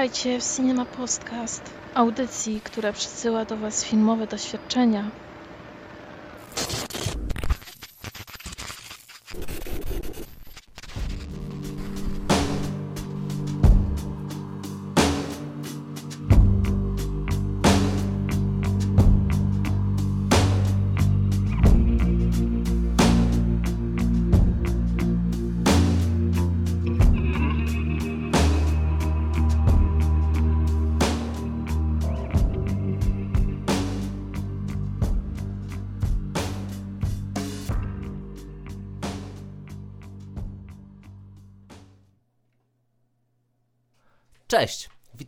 Witajcie 0.00 0.40
w 0.40 0.56
Cinema 0.56 0.86
Podcast, 0.86 1.70
audycji, 1.94 2.60
która 2.60 2.92
przysyła 2.92 3.44
do 3.44 3.56
Was 3.56 3.84
filmowe 3.84 4.26
doświadczenia. 4.26 5.10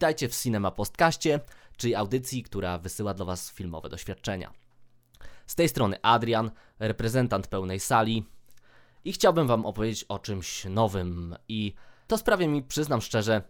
Witajcie 0.03 0.29
w 0.29 0.43
Cinema 0.43 0.71
Postcaście, 0.71 1.41
czyli 1.77 1.95
audycji, 1.95 2.43
która 2.43 2.79
wysyła 2.79 3.15
dla 3.15 3.25
Was 3.25 3.51
filmowe 3.51 3.89
doświadczenia. 3.89 4.53
Z 5.47 5.55
tej 5.55 5.69
strony 5.69 6.03
Adrian, 6.03 6.51
reprezentant 6.79 7.47
pełnej 7.47 7.81
sali 7.81 8.27
i 9.05 9.13
chciałbym 9.13 9.47
Wam 9.47 9.67
opowiedzieć 9.67 10.05
o 10.05 10.19
czymś 10.19 10.65
nowym 10.65 11.37
i 11.49 11.75
to 12.07 12.19
sprawia 12.19 12.49
mi, 12.49 12.63
przyznam 12.63 13.01
szczerze, 13.01 13.43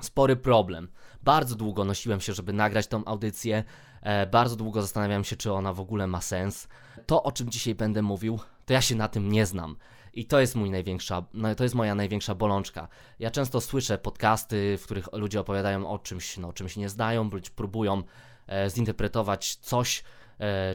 spory 0.00 0.36
problem. 0.36 0.88
Bardzo 1.22 1.54
długo 1.54 1.84
nosiłem 1.84 2.20
się, 2.20 2.32
żeby 2.32 2.52
nagrać 2.52 2.86
tą 2.86 3.04
audycję, 3.04 3.64
e, 4.02 4.26
bardzo 4.26 4.56
długo 4.56 4.82
zastanawiałem 4.82 5.24
się, 5.24 5.36
czy 5.36 5.52
ona 5.52 5.72
w 5.72 5.80
ogóle 5.80 6.06
ma 6.06 6.20
sens. 6.20 6.68
To, 7.06 7.22
o 7.22 7.32
czym 7.32 7.50
dzisiaj 7.50 7.74
będę 7.74 8.02
mówił, 8.02 8.38
to 8.66 8.72
ja 8.72 8.80
się 8.80 8.94
na 8.94 9.08
tym 9.08 9.32
nie 9.32 9.46
znam. 9.46 9.76
I 10.18 10.24
to 10.24 10.40
jest 10.40 10.54
mój 10.54 10.70
największa, 10.70 11.24
no, 11.34 11.54
to 11.54 11.62
jest 11.62 11.74
moja 11.74 11.94
największa 11.94 12.34
bolączka. 12.34 12.88
Ja 13.18 13.30
często 13.30 13.60
słyszę 13.60 13.98
podcasty, 13.98 14.78
w 14.78 14.84
których 14.84 15.12
ludzie 15.12 15.40
opowiadają 15.40 15.90
o 15.90 15.98
czymś, 15.98 16.36
no, 16.38 16.48
o 16.48 16.52
czymś 16.52 16.76
nie 16.76 16.88
znają, 16.88 17.30
bądź 17.30 17.50
próbują 17.50 18.02
e, 18.46 18.70
zinterpretować 18.70 19.56
coś, 19.56 20.04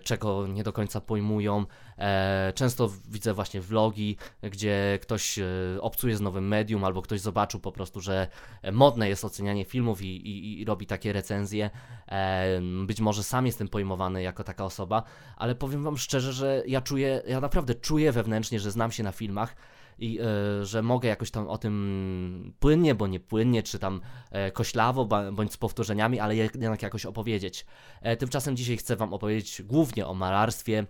czego 0.03 0.47
nie 0.47 0.63
do 0.63 0.73
końca 0.73 1.01
pojmują. 1.01 1.65
E, 1.97 2.53
często 2.55 2.91
widzę 3.09 3.33
właśnie 3.33 3.61
vlogi, 3.61 4.17
gdzie 4.41 4.99
ktoś 5.01 5.39
e, 5.39 5.45
obcuje 5.81 6.17
z 6.17 6.21
nowym 6.21 6.47
medium, 6.47 6.83
albo 6.83 7.01
ktoś 7.01 7.21
zobaczył 7.21 7.59
po 7.59 7.71
prostu, 7.71 8.01
że 8.01 8.27
modne 8.71 9.09
jest 9.09 9.25
ocenianie 9.25 9.65
filmów 9.65 10.01
i, 10.01 10.07
i, 10.07 10.61
i 10.61 10.65
robi 10.65 10.85
takie 10.85 11.13
recenzje. 11.13 11.69
E, 12.07 12.61
być 12.85 13.01
może 13.01 13.23
sam 13.23 13.45
jestem 13.45 13.67
pojmowany 13.67 14.23
jako 14.23 14.43
taka 14.43 14.65
osoba, 14.65 15.03
ale 15.37 15.55
powiem 15.55 15.83
Wam 15.83 15.97
szczerze, 15.97 16.33
że 16.33 16.63
ja 16.67 16.81
czuję, 16.81 17.21
ja 17.27 17.41
naprawdę 17.41 17.75
czuję 17.75 18.11
wewnętrznie, 18.11 18.59
że 18.59 18.71
znam 18.71 18.91
się 18.91 19.03
na 19.03 19.11
filmach 19.11 19.55
i 19.97 20.19
e, 20.19 20.65
że 20.65 20.81
mogę 20.81 21.09
jakoś 21.09 21.31
tam 21.31 21.47
o 21.47 21.57
tym 21.57 22.53
płynnie, 22.59 22.95
bo 22.95 23.07
nie 23.07 23.19
płynnie, 23.19 23.63
czy 23.63 23.79
tam 23.79 24.01
e, 24.31 24.51
koślawo, 24.51 25.05
bądź 25.33 25.53
z 25.53 25.57
powtórzeniami, 25.57 26.19
ale 26.19 26.35
jednak 26.35 26.81
jakoś 26.81 27.05
opowiedzieć. 27.05 27.65
E, 28.01 28.17
tymczasem 28.17 28.55
dzisiaj 28.57 28.77
chcę 28.77 28.95
Wam 28.95 29.13
opowiedzieć 29.13 29.61
głównie 29.61 30.07
o 30.07 30.13
malarstwie, 30.13 30.87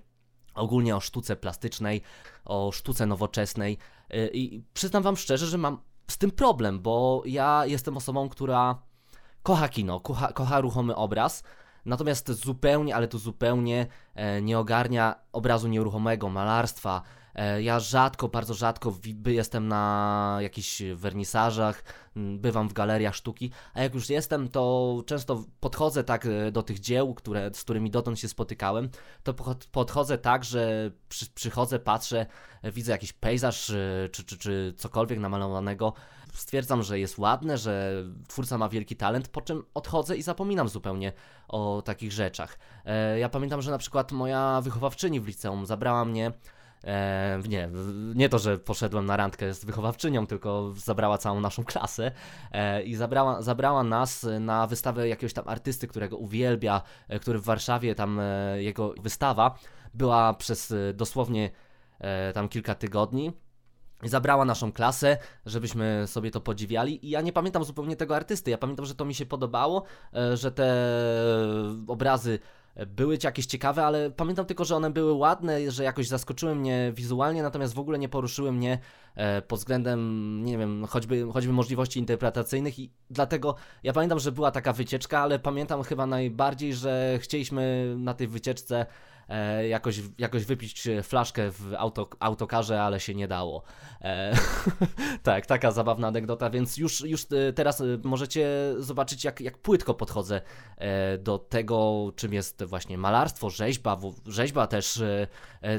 ogólnie 0.56 0.96
o 0.96 1.00
sztuce 1.00 1.36
plastycznej, 1.36 2.02
o 2.46 2.72
sztuce 2.72 3.06
nowoczesnej 3.06 3.78
i 4.34 4.64
przyznam 4.74 5.03
Wam 5.03 5.18
szczerze, 5.18 5.46
że 5.47 5.58
mam 5.58 5.78
z 6.08 6.18
tym 6.18 6.31
problem, 6.31 6.80
bo 6.80 7.24
ja 7.25 7.66
jestem 7.66 7.97
osobą, 7.97 8.30
która 8.30 8.81
kocha 9.44 9.70
kino, 9.70 10.00
kocha, 10.00 10.34
kocha 10.34 10.62
ruchomy 10.62 10.96
obraz, 10.96 11.44
natomiast 11.85 12.31
zupełnie, 12.31 12.96
ale 12.96 13.08
to 13.08 13.18
zupełnie 13.18 13.88
nie 14.41 14.59
ogarnia 14.59 15.16
obrazu 15.31 15.68
nieruchomego, 15.68 16.30
malarstwa, 16.30 17.02
ja 17.62 17.80
rzadko, 17.80 18.28
bardzo 18.28 18.54
rzadko 18.54 18.98
jestem 19.26 19.68
na 19.68 20.38
jakichś 20.42 20.82
wernisażach, 20.96 21.84
bywam 22.16 22.70
w 22.70 22.74
galeriach 22.74 23.16
sztuki, 23.16 23.52
a 23.74 23.82
jak 23.82 23.94
już 23.94 24.10
jestem, 24.10 24.50
to 24.50 25.04
często 25.06 25.44
podchodzę 25.60 26.04
tak 26.04 26.26
e, 26.26 26.52
do 26.52 26.64
tych 26.64 26.80
dzieł, 26.80 27.14
które, 27.14 27.52
z 27.54 27.64
którymi 27.64 27.92
dotąd 27.92 28.20
się 28.20 28.28
spotykałem, 28.28 28.90
to 29.24 29.34
podchodzę 29.72 30.18
tak, 30.18 30.44
że 30.44 30.92
przy, 31.10 31.30
przychodzę, 31.30 31.80
patrzę, 31.80 32.26
e, 32.62 32.72
widzę 32.72 32.92
jakiś 32.92 33.14
pejzaż 33.14 33.66
czy, 34.12 34.24
czy, 34.26 34.38
czy 34.38 34.74
cokolwiek 34.78 35.20
namalowanego, 35.20 35.94
stwierdzam, 36.34 36.84
że 36.84 37.00
jest 37.00 37.18
ładne, 37.18 37.58
że 37.58 38.04
twórca 38.28 38.58
ma 38.58 38.70
wielki 38.70 38.96
talent, 38.96 39.28
po 39.28 39.42
czym 39.42 39.64
odchodzę 39.74 40.18
i 40.18 40.22
zapominam 40.22 40.70
zupełnie 40.70 41.14
o 41.48 41.82
takich 41.86 42.12
rzeczach. 42.12 42.60
Ja 43.18 43.30
pamiętam, 43.30 43.62
że 43.62 43.72
na 43.72 43.78
przykład 43.78 44.12
moja 44.12 44.62
wychowawczyni 44.62 45.20
w 45.20 45.28
liceum 45.28 45.66
zabrała 45.66 46.06
mnie 46.06 46.32
E, 46.84 47.40
nie, 47.50 47.70
nie 48.16 48.30
to, 48.30 48.40
że 48.40 48.58
poszedłem 48.58 49.06
na 49.06 49.18
randkę 49.18 49.54
z 49.54 49.66
wychowawczynią, 49.66 50.28
tylko 50.28 50.74
zabrała 50.76 51.18
całą 51.18 51.40
naszą 51.40 51.64
klasę 51.64 52.12
e, 52.52 52.84
i 52.84 52.96
zabrała, 52.96 53.42
zabrała 53.42 53.84
nas 53.84 54.28
na 54.40 54.68
wystawę 54.68 55.08
jakiegoś 55.08 55.34
tam 55.34 55.48
artysty, 55.48 55.88
którego 55.88 56.18
uwielbia, 56.18 56.82
e, 57.08 57.20
który 57.20 57.40
w 57.40 57.44
Warszawie, 57.44 57.96
tam 57.96 58.20
e, 58.20 58.64
jego 58.64 58.94
wystawa 59.02 59.58
była 59.94 60.34
przez 60.34 60.72
e, 60.72 60.94
dosłownie 60.94 61.52
e, 62.00 62.34
tam 62.34 62.50
kilka 62.50 62.76
tygodni. 62.76 63.32
I 64.04 64.10
zabrała 64.10 64.46
naszą 64.46 64.72
klasę, 64.72 65.18
żebyśmy 65.46 66.04
sobie 66.08 66.32
to 66.32 66.42
podziwiali. 66.42 67.06
I 67.08 67.10
ja 67.10 67.22
nie 67.22 67.34
pamiętam 67.34 67.64
zupełnie 67.64 67.96
tego 67.96 68.16
artysty. 68.16 68.52
Ja 68.52 68.58
pamiętam, 68.58 68.86
że 68.86 68.96
to 68.96 69.06
mi 69.06 69.16
się 69.16 69.26
podobało, 69.26 69.84
że 70.34 70.52
te 70.52 70.88
obrazy 71.88 72.40
były 72.75 73.17
jakieś 73.23 73.45
ciekawe, 73.45 73.85
ale 73.85 74.11
pamiętam 74.11 74.45
tylko, 74.45 74.66
że 74.66 74.75
one 74.75 74.91
były 74.91 75.13
ładne, 75.13 75.72
że 75.72 75.84
jakoś 75.84 76.07
zaskoczyły 76.07 76.56
mnie 76.56 76.91
wizualnie, 76.95 77.44
natomiast 77.44 77.73
w 77.73 77.79
ogóle 77.79 78.00
nie 78.00 78.09
poruszyły 78.09 78.51
mnie 78.51 78.79
e, 79.16 79.41
pod 79.41 79.59
względem, 79.59 80.39
nie 80.44 80.57
wiem, 80.57 80.85
choćby, 80.89 81.28
choćby 81.34 81.53
możliwości 81.53 82.00
interpretacyjnych 82.00 82.79
i 82.79 82.91
dlatego 83.09 83.56
ja 83.84 83.94
pamiętam, 83.94 84.19
że 84.19 84.31
była 84.31 84.51
taka 84.51 84.73
wycieczka, 84.73 85.19
ale 85.19 85.39
pamiętam 85.39 85.84
chyba 85.84 86.06
najbardziej, 86.06 86.73
że 86.73 87.19
chcieliśmy 87.22 87.95
na 87.97 88.13
tej 88.13 88.28
wycieczce 88.28 88.85
e, 89.29 89.67
jakoś, 89.67 90.01
jakoś 90.17 90.45
wypić 90.45 90.88
flaszkę 91.03 91.51
w 91.51 91.73
auto, 91.78 92.09
autokarze, 92.19 92.81
ale 92.84 93.00
się 93.00 93.16
nie 93.16 93.28
dało. 93.28 93.63
E, 94.01 94.34
tak, 95.23 95.45
taka 95.45 95.72
zabawna 95.72 96.07
anegdota, 96.07 96.50
więc 96.50 96.78
już, 96.78 97.01
już 97.01 97.22
e, 97.23 97.53
teraz 97.53 97.81
e, 97.81 97.85
możecie 98.03 98.73
zobaczyć, 98.78 99.23
jak, 99.23 99.41
jak 99.41 99.57
płytko 99.57 99.94
podchodzę 99.94 100.41
e, 100.78 101.17
do 101.17 101.38
tego, 101.38 102.11
czym 102.16 102.34
jest 102.34 102.63
właśnie 102.63 102.97
malarstwo, 102.97 103.50
rzeźba, 103.50 103.97
rzeźba 104.25 104.67
też, 104.67 105.03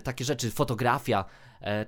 takie 0.05 0.25
rzeczy, 0.25 0.51
fotografia. 0.51 1.25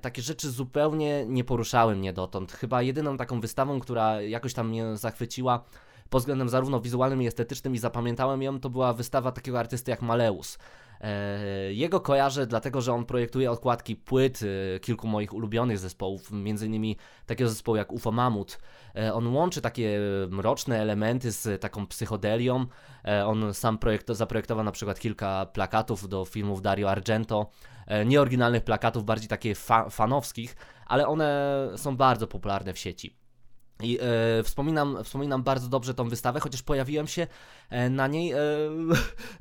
Takie 0.01 0.23
rzeczy 0.23 0.51
zupełnie 0.51 1.27
nie 1.27 1.45
poruszały 1.45 1.97
mnie 1.97 2.13
dotąd. 2.13 2.53
Chyba 2.53 2.83
jedyną 2.83 3.17
taką 3.17 3.41
wystawą, 3.41 3.81
która 3.81 4.21
jakoś 4.21 4.55
tam 4.55 4.69
mnie 4.69 4.97
zachwyciła, 4.97 5.65
pod 6.11 6.23
względem 6.23 6.49
zarówno 6.49 6.81
wizualnym 6.81 7.23
i 7.23 7.27
estetycznym 7.27 7.75
i 7.75 7.79
zapamiętałem 7.79 8.43
ją, 8.43 8.61
to 8.61 8.71
była 8.71 8.93
wystawa 8.93 9.33
takiego 9.33 9.59
artysty 9.59 9.91
jak 9.91 10.03
Maleus. 10.03 10.59
E, 11.01 11.39
jego 11.73 12.01
kojarzę 12.01 12.47
dlatego, 12.47 12.81
że 12.81 12.93
on 12.93 13.05
projektuje 13.05 13.51
okładki 13.51 13.97
płyt 13.97 14.41
e, 14.43 14.81
kilku 14.81 15.09
moich 15.09 15.35
ulubionych 15.35 15.79
zespołów, 15.79 16.31
innymi 16.31 16.97
takiego 17.27 17.51
zespołu 17.51 17.77
jak 17.77 17.93
UFO 17.93 18.13
Mamut. 18.13 18.59
E, 18.97 19.15
on 19.15 19.35
łączy 19.35 19.61
takie 19.61 20.01
mroczne 20.31 20.81
elementy 20.81 21.33
z 21.33 21.61
taką 21.61 21.87
psychodelią. 21.87 22.67
On 23.27 23.55
sam 23.55 23.79
projekt, 23.79 24.11
zaprojektował 24.11 24.65
na 24.65 24.73
przykład 24.73 25.01
kilka 25.01 25.47
plakatów 25.47 26.09
do 26.09 26.25
filmów 26.25 26.63
Dario 26.63 26.91
Argento. 26.91 27.51
Nieoryginalnych 28.07 28.65
plakatów, 28.65 29.05
bardziej 29.05 29.29
takie 29.29 29.55
fa 29.55 29.91
fanowskich, 29.91 30.57
ale 30.87 31.07
one 31.07 31.53
są 31.77 31.97
bardzo 31.97 32.27
popularne 32.27 32.73
w 32.73 32.79
sieci. 32.79 33.26
I 33.83 33.99
e, 34.01 34.43
wspominam, 34.43 35.05
wspominam 35.05 35.43
bardzo 35.43 35.69
dobrze 35.69 35.95
tą 35.95 36.09
wystawę, 36.09 36.41
chociaż 36.41 36.63
pojawiłem 36.63 37.07
się 37.07 37.27
e, 37.71 37.91
na 37.91 38.07
niej, 38.07 38.33
e, 38.33 38.39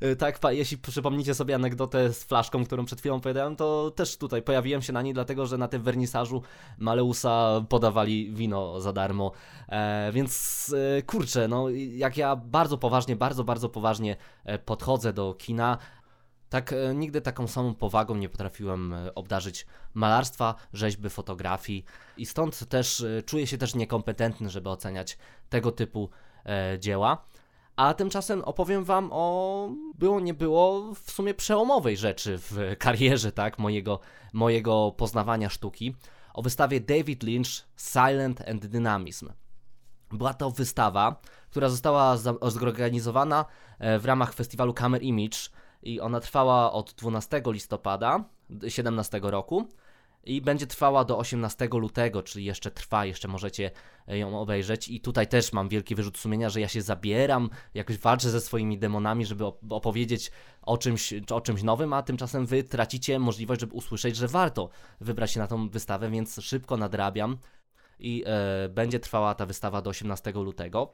e 0.00 0.16
tak, 0.16 0.40
jeśli 0.50 0.78
przypomnicie 0.78 1.34
sobie 1.34 1.54
anegdotę 1.54 2.12
z 2.12 2.24
flaszką, 2.24 2.64
którą 2.64 2.84
przed 2.84 3.00
chwilą 3.00 3.14
opowiadałem, 3.14 3.56
to 3.56 3.90
też 3.90 4.16
tutaj 4.16 4.42
pojawiłem 4.42 4.82
się 4.82 4.92
na 4.92 5.02
niej, 5.02 5.14
dlatego 5.14 5.46
że 5.46 5.58
na 5.58 5.68
tym 5.68 5.82
wernisażu 5.82 6.42
Maleusa 6.78 7.64
podawali 7.68 8.34
wino 8.34 8.80
za 8.80 8.92
darmo, 8.92 9.32
e, 9.68 10.12
więc 10.12 10.74
e, 10.98 11.02
kurczę, 11.02 11.48
no 11.48 11.68
jak 11.70 12.16
ja 12.16 12.36
bardzo 12.36 12.78
poważnie, 12.78 13.16
bardzo, 13.16 13.44
bardzo 13.44 13.68
poważnie 13.68 14.16
podchodzę 14.64 15.12
do 15.12 15.34
kina, 15.34 15.78
tak, 16.48 16.72
e, 16.72 16.94
nigdy 16.94 17.20
taką 17.20 17.46
samą 17.46 17.74
powagą 17.74 18.14
nie 18.14 18.28
potrafiłem 18.28 18.92
e, 18.92 19.14
obdarzyć 19.14 19.66
malarstwa, 19.94 20.54
rzeźby, 20.72 21.10
fotografii 21.10 21.84
i 22.16 22.26
stąd 22.26 22.68
też 22.68 23.00
e, 23.00 23.22
czuję 23.22 23.46
się 23.46 23.58
też 23.58 23.74
niekompetentny, 23.74 24.50
żeby 24.50 24.70
oceniać 24.70 25.18
tego 25.48 25.72
typu 25.72 26.10
e, 26.44 26.78
dzieła. 26.78 27.24
A 27.76 27.94
tymczasem 27.94 28.44
opowiem 28.44 28.84
wam 28.84 29.08
o 29.12 29.68
było 29.94 30.20
nie 30.20 30.34
było 30.34 30.94
w 30.94 31.10
sumie 31.10 31.34
przełomowej 31.34 31.96
rzeczy 31.96 32.38
w 32.38 32.58
karierze, 32.78 33.32
tak, 33.32 33.58
mojego, 33.58 34.00
mojego 34.32 34.94
poznawania 34.96 35.50
sztuki. 35.50 35.94
O 36.34 36.42
wystawie 36.42 36.80
David 36.80 37.22
Lynch 37.22 37.66
Silent 37.76 38.48
and 38.48 38.66
Dynamism. 38.66 39.32
Była 40.12 40.34
to 40.34 40.50
wystawa, 40.50 41.20
która 41.50 41.68
została 41.68 42.16
zorganizowana 42.42 43.44
w 43.80 44.04
ramach 44.04 44.34
festiwalu 44.34 44.74
Camera 44.74 45.02
Image 45.02 45.38
i 45.86 46.00
ona 46.00 46.20
trwała 46.20 46.72
od 46.72 46.94
12 46.94 47.42
listopada 47.46 48.24
2017 48.50 49.20
roku 49.22 49.68
i 50.24 50.40
będzie 50.40 50.66
trwała 50.66 51.04
do 51.04 51.18
18 51.18 51.68
lutego, 51.72 52.22
czyli 52.22 52.44
jeszcze 52.44 52.70
trwa, 52.70 53.04
jeszcze 53.04 53.28
możecie 53.28 53.70
ją 54.08 54.40
obejrzeć. 54.40 54.88
I 54.88 55.00
tutaj 55.00 55.26
też 55.26 55.52
mam 55.52 55.68
wielki 55.68 55.94
wyrzut 55.94 56.18
sumienia, 56.18 56.50
że 56.50 56.60
ja 56.60 56.68
się 56.68 56.82
zabieram, 56.82 57.50
jakoś 57.74 57.98
walczę 57.98 58.30
ze 58.30 58.40
swoimi 58.40 58.78
demonami, 58.78 59.26
żeby 59.26 59.44
opowiedzieć 59.70 60.30
o 60.62 60.78
czymś, 60.78 61.14
o 61.30 61.40
czymś 61.40 61.62
nowym, 61.62 61.92
a 61.92 62.02
tymczasem 62.02 62.46
wy 62.46 62.64
tracicie 62.64 63.18
możliwość, 63.18 63.60
żeby 63.60 63.74
usłyszeć, 63.74 64.16
że 64.16 64.28
warto 64.28 64.68
wybrać 65.00 65.30
się 65.30 65.40
na 65.40 65.46
tą 65.46 65.68
wystawę, 65.68 66.10
więc 66.10 66.40
szybko 66.42 66.76
nadrabiam. 66.76 67.38
I 67.98 68.24
e, 68.26 68.68
będzie 68.68 69.00
trwała 69.00 69.34
ta 69.34 69.46
wystawa 69.46 69.82
do 69.82 69.90
18 69.90 70.32
lutego. 70.32 70.92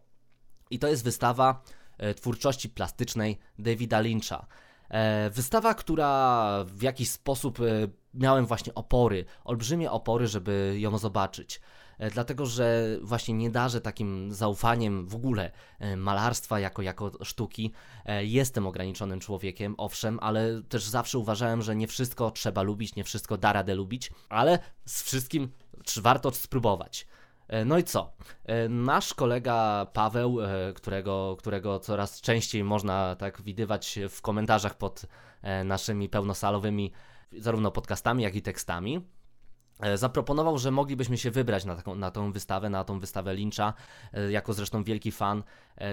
I 0.70 0.78
to 0.78 0.88
jest 0.88 1.04
wystawa 1.04 1.62
e, 1.98 2.14
twórczości 2.14 2.68
plastycznej 2.68 3.38
Davida 3.58 4.00
Lyncha. 4.00 4.46
E, 4.92 5.30
wystawa, 5.30 5.74
która 5.74 6.64
w 6.64 6.82
jakiś 6.82 7.10
sposób 7.10 7.60
e, 7.60 7.64
miałem 8.14 8.46
właśnie 8.46 8.74
opory, 8.74 9.24
olbrzymie 9.44 9.90
opory, 9.90 10.26
żeby 10.26 10.74
ją 10.78 10.98
zobaczyć. 10.98 11.60
E, 11.98 12.10
dlatego, 12.10 12.46
że 12.46 12.96
właśnie 13.02 13.34
nie 13.34 13.50
darzę 13.50 13.80
takim 13.80 14.32
zaufaniem 14.32 15.06
w 15.06 15.14
ogóle 15.14 15.50
malarstwa 15.96 16.60
jako, 16.60 16.82
jako 16.82 17.12
sztuki. 17.24 17.72
Jestem 18.20 18.66
ograniczonym 18.66 19.20
człowiekiem, 19.20 19.74
owszem, 19.78 20.18
ale 20.22 20.62
też 20.68 20.84
zawsze 20.84 21.18
uważałem, 21.18 21.62
że 21.62 21.76
nie 21.76 21.88
wszystko 21.88 22.30
trzeba 22.30 22.62
lubić, 22.62 22.96
nie 22.96 23.04
wszystko 23.04 23.38
da 23.38 23.52
radę 23.52 23.74
lubić, 23.74 24.10
ale 24.28 24.58
z 24.84 25.02
wszystkim 25.02 25.52
warto 26.00 26.30
spróbować. 26.30 27.06
E, 27.52 27.64
no 27.64 27.78
i 27.78 27.84
co? 27.84 28.12
E, 28.44 28.68
nasz 28.68 29.14
kolega 29.14 29.86
Paweł, 29.92 30.40
e, 30.40 30.72
którego, 30.72 31.36
którego 31.38 31.78
coraz 31.78 32.20
częściej 32.20 32.64
można 32.64 33.16
tak 33.16 33.42
widywać 33.42 33.98
w 34.10 34.22
komentarzach 34.22 34.74
pod 34.78 35.06
naszymi 35.64 36.08
pełnosalowymi 36.08 36.92
zarówno 37.38 37.70
podcastami, 37.70 38.22
jak 38.22 38.36
i 38.36 38.42
tekstami, 38.42 39.06
zaproponował, 39.94 40.58
że 40.58 40.70
moglibyśmy 40.70 41.18
się 41.18 41.30
wybrać 41.30 41.64
na, 41.64 41.76
taką, 41.76 41.94
na 41.94 42.10
tą 42.10 42.32
wystawę, 42.32 42.70
na 42.70 42.84
tą 42.84 43.00
wystawę 43.00 43.34
Lyncha, 43.34 43.74
jako 44.30 44.52
zresztą 44.52 44.84
wielki 44.84 45.12
fan 45.12 45.42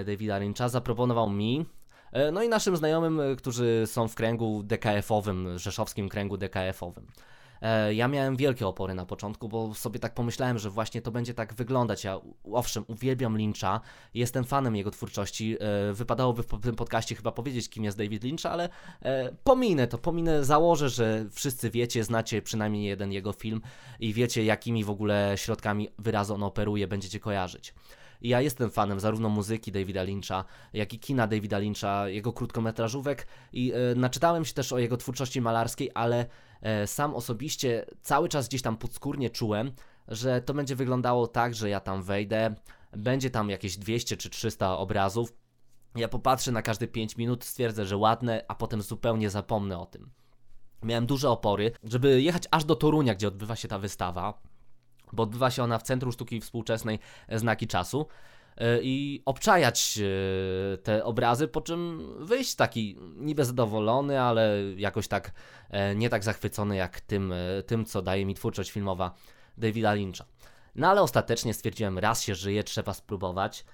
Davida 0.06 0.38
Lyncha, 0.38 0.68
zaproponował 0.68 1.30
mi, 1.30 1.66
no 2.32 2.42
i 2.42 2.48
naszym 2.48 2.76
znajomym, 2.76 3.20
którzy 3.36 3.82
są 3.86 4.08
w 4.08 4.14
kręgu 4.14 4.62
DKF-owym, 4.62 5.58
rzeszowskim 5.58 6.08
kręgu 6.08 6.36
DKF-owym. 6.36 7.06
E, 7.62 7.94
ja 7.94 8.08
miałem 8.08 8.36
wielkie 8.36 8.66
opory 8.66 8.94
na 8.94 9.06
początku, 9.06 9.48
bo 9.48 9.74
sobie 9.74 10.00
tak 10.00 10.14
pomyślałem, 10.14 10.58
że 10.58 10.70
właśnie 10.70 11.02
to 11.02 11.10
będzie 11.10 11.34
tak 11.34 11.54
wyglądać. 11.54 12.04
Ja 12.04 12.20
owszem, 12.52 12.84
uwielbiam 12.88 13.36
Lyncha, 13.36 13.80
jestem 14.14 14.44
fanem 14.44 14.76
jego 14.76 14.90
twórczości. 14.90 15.56
E, 15.60 15.92
wypadałoby 15.92 16.42
w 16.42 16.60
tym 16.62 16.76
podcaście 16.76 17.14
chyba 17.14 17.32
powiedzieć, 17.32 17.68
kim 17.68 17.84
jest 17.84 17.98
David 17.98 18.24
Lynch, 18.24 18.46
ale 18.46 18.68
e, 19.02 19.32
pominę 19.44 19.86
to, 19.86 19.98
pominę, 19.98 20.44
założę, 20.44 20.88
że 20.88 21.26
wszyscy 21.30 21.70
wiecie, 21.70 22.04
znacie 22.04 22.42
przynajmniej 22.42 22.84
jeden 22.84 23.12
jego 23.12 23.32
film 23.32 23.60
i 24.00 24.12
wiecie, 24.12 24.44
jakimi 24.44 24.84
w 24.84 24.90
ogóle 24.90 25.32
środkami 25.36 25.88
wyrazu 25.98 26.34
on 26.34 26.42
operuje, 26.42 26.88
będziecie 26.88 27.20
kojarzyć. 27.20 27.74
Ja 28.22 28.40
jestem 28.40 28.70
fanem 28.70 29.00
zarówno 29.00 29.28
muzyki 29.28 29.72
Davida 29.72 30.02
Lyncha, 30.02 30.44
jak 30.72 30.94
i 30.94 30.98
kina 30.98 31.26
Davida 31.26 31.58
Lyncha, 31.58 32.08
jego 32.08 32.32
krótkometrażówek 32.32 33.26
i 33.52 33.72
naczytałem 33.96 34.44
się 34.44 34.54
też 34.54 34.72
o 34.72 34.78
jego 34.78 34.96
twórczości 34.96 35.40
malarskiej, 35.40 35.90
ale 35.94 36.26
sam 36.86 37.14
osobiście 37.14 37.86
cały 38.02 38.28
czas 38.28 38.48
gdzieś 38.48 38.62
tam 38.62 38.76
podskórnie 38.76 39.30
czułem, 39.30 39.72
że 40.08 40.42
to 40.42 40.54
będzie 40.54 40.76
wyglądało 40.76 41.26
tak, 41.26 41.54
że 41.54 41.68
ja 41.68 41.80
tam 41.80 42.02
wejdę, 42.02 42.54
będzie 42.92 43.30
tam 43.30 43.50
jakieś 43.50 43.76
200 43.76 44.16
czy 44.16 44.30
300 44.30 44.78
obrazów, 44.78 45.32
ja 45.96 46.08
popatrzę 46.08 46.52
na 46.52 46.62
każde 46.62 46.88
5 46.88 47.16
minut, 47.16 47.44
stwierdzę, 47.44 47.86
że 47.86 47.96
ładne, 47.96 48.44
a 48.48 48.54
potem 48.54 48.82
zupełnie 48.82 49.30
zapomnę 49.30 49.78
o 49.78 49.86
tym. 49.86 50.10
Miałem 50.82 51.06
duże 51.06 51.30
opory, 51.30 51.72
żeby 51.84 52.22
jechać 52.22 52.42
aż 52.50 52.64
do 52.64 52.76
Torunia, 52.76 53.14
gdzie 53.14 53.28
odbywa 53.28 53.56
się 53.56 53.68
ta 53.68 53.78
wystawa 53.78 54.40
bo 55.12 55.22
odbywa 55.22 55.50
się 55.50 55.62
ona 55.62 55.78
w 55.78 55.82
Centrum 55.82 56.12
Sztuki 56.12 56.40
Współczesnej 56.40 56.98
Znaki 57.28 57.66
Czasu 57.66 58.00
e, 58.00 58.04
i 58.82 59.22
obczajać 59.24 59.98
e, 59.98 60.78
te 60.78 61.04
obrazy, 61.04 61.48
po 61.48 61.60
czym 61.60 62.08
wyjść 62.18 62.54
taki 62.54 62.96
niby 63.16 63.44
zadowolony, 63.44 64.20
ale 64.20 64.56
jakoś 64.76 65.08
tak 65.08 65.32
e, 65.70 65.94
nie 65.94 66.10
tak 66.10 66.24
zachwycony 66.24 66.76
jak 66.76 67.00
tym, 67.00 67.34
tym 67.66 67.84
co 67.84 68.02
daje 68.02 68.26
mi 68.26 68.34
twórczość 68.34 68.70
filmowa 68.70 69.14
Davida 69.58 69.94
Lyncha. 69.94 70.24
No 70.74 70.88
ale 70.88 71.02
ostatecznie 71.02 71.54
stwierdziłem, 71.54 71.98
raz 71.98 72.22
się 72.22 72.34
żyje, 72.34 72.64
trzeba 72.64 72.94
spróbować 72.94 73.64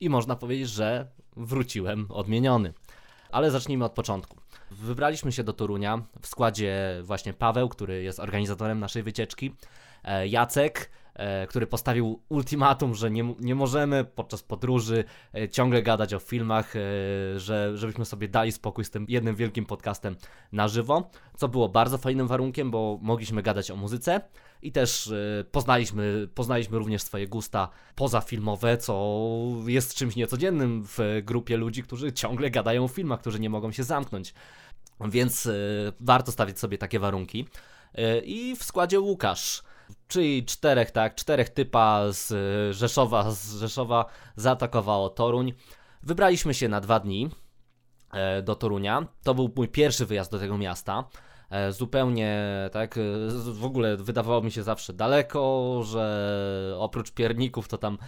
i 0.00 0.10
można 0.10 0.36
powiedzieć, 0.36 0.68
że 0.68 1.06
wróciłem 1.36 2.06
odmieniony. 2.10 2.72
Ale 3.30 3.50
zacznijmy 3.50 3.84
od 3.84 3.92
początku. 3.92 4.36
Wybraliśmy 4.70 5.32
się 5.32 5.44
do 5.44 5.52
Torunia 5.52 6.02
w 6.20 6.26
składzie 6.26 7.00
właśnie 7.02 7.32
Paweł, 7.32 7.68
który 7.68 8.02
jest 8.02 8.20
organizatorem 8.20 8.80
naszej 8.80 9.02
wycieczki, 9.02 9.54
E, 10.04 10.28
Jacek, 10.28 10.78
e, 10.80 11.07
który 11.48 11.66
postawił 11.66 12.22
ultimatum, 12.28 12.94
że 12.94 13.10
nie, 13.10 13.34
nie 13.40 13.54
możemy 13.54 14.04
podczas 14.04 14.42
podróży 14.42 15.04
e, 15.34 15.48
ciągle 15.48 15.82
gadać 15.82 16.14
o 16.14 16.18
filmach, 16.18 16.74
że, 17.36 17.76
żebyśmy 17.76 18.04
sobie 18.04 18.28
dali 18.28 18.52
spokój 18.52 18.84
z 18.84 18.90
tym 18.90 19.06
jednym 19.08 19.36
wielkim 19.36 19.66
podcastem 19.66 20.16
na 20.52 20.68
żywo, 20.68 21.10
co 21.36 21.48
było 21.48 21.68
bardzo 21.68 21.98
fajnym 21.98 22.26
warunkiem, 22.26 22.70
bo 22.70 22.98
mogliśmy 23.02 23.42
gadać 23.42 23.70
o 23.70 23.76
muzyce 23.76 24.20
i 24.62 24.72
też 24.72 25.12
poznaliśmy, 25.52 26.28
poznaliśmy 26.34 26.78
również 26.78 27.02
swoje 27.02 27.28
gusta 27.28 27.68
pozafilmowe, 27.94 28.76
co 28.76 29.24
jest 29.66 29.94
czymś 29.94 30.16
niecodziennym 30.16 30.84
w 30.84 31.22
grupie 31.24 31.56
ludzi, 31.56 31.82
którzy 31.82 32.12
ciągle 32.12 32.50
gadają 32.50 32.84
o 32.84 32.88
filmach, 32.88 33.20
którzy 33.20 33.40
nie 33.40 33.50
mogą 33.50 33.72
się 33.72 33.84
zamknąć. 33.84 34.34
Więc 35.00 35.48
warto 36.00 36.32
stawić 36.32 36.58
sobie 36.58 36.78
takie 36.78 36.98
warunki. 36.98 37.48
I 38.24 38.56
w 38.56 38.64
składzie 38.64 39.00
Łukasz, 39.00 39.62
Czyli 40.08 40.44
czterech, 40.44 40.90
tak, 40.90 41.14
czterech 41.14 41.48
typa 41.48 42.12
z 42.12 42.32
e, 42.32 42.74
Rzeszowa, 42.74 43.30
z 43.30 43.56
Rzeszowa 43.56 44.04
zaatakowało 44.36 45.08
Toruń. 45.10 45.52
Wybraliśmy 46.02 46.54
się 46.54 46.68
na 46.68 46.80
dwa 46.80 47.00
dni 47.00 47.30
e, 48.12 48.42
do 48.42 48.54
Torunia. 48.54 49.06
To 49.22 49.34
był 49.34 49.52
mój 49.56 49.68
pierwszy 49.68 50.06
wyjazd 50.06 50.30
do 50.30 50.38
tego 50.38 50.58
miasta. 50.58 51.04
E, 51.50 51.72
zupełnie 51.72 52.42
tak, 52.72 52.98
w 53.52 53.64
ogóle 53.64 53.96
wydawało 53.96 54.42
mi 54.42 54.50
się 54.50 54.62
zawsze 54.62 54.92
daleko, 54.92 55.80
że 55.84 56.74
oprócz 56.78 57.12
pierników 57.12 57.68
to 57.68 57.78
tam 57.78 57.98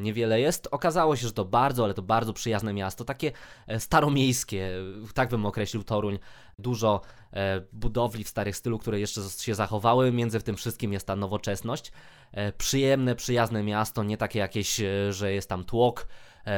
niewiele 0.00 0.40
jest. 0.40 0.68
Okazało 0.70 1.16
się, 1.16 1.26
że 1.26 1.32
to 1.32 1.44
bardzo, 1.44 1.84
ale 1.84 1.94
to 1.94 2.02
bardzo 2.02 2.32
przyjazne 2.32 2.72
miasto, 2.72 3.04
takie 3.04 3.32
staromiejskie, 3.78 4.70
tak 5.14 5.28
bym 5.28 5.46
określił 5.46 5.84
Toruń. 5.84 6.18
Dużo 6.58 7.00
E, 7.32 7.60
budowli 7.72 8.24
w 8.24 8.28
starych 8.28 8.56
stylu, 8.56 8.78
które 8.78 9.00
jeszcze 9.00 9.20
się 9.38 9.54
zachowały. 9.54 10.12
Między 10.12 10.42
tym 10.42 10.56
wszystkim 10.56 10.92
jest 10.92 11.06
ta 11.06 11.16
nowoczesność. 11.16 11.92
E, 12.32 12.52
przyjemne, 12.52 13.14
przyjazne 13.14 13.62
miasto, 13.62 14.02
nie 14.02 14.16
takie 14.16 14.38
jakieś, 14.38 14.80
e, 14.80 15.12
że 15.12 15.32
jest 15.32 15.48
tam 15.48 15.64
tłok, 15.64 16.06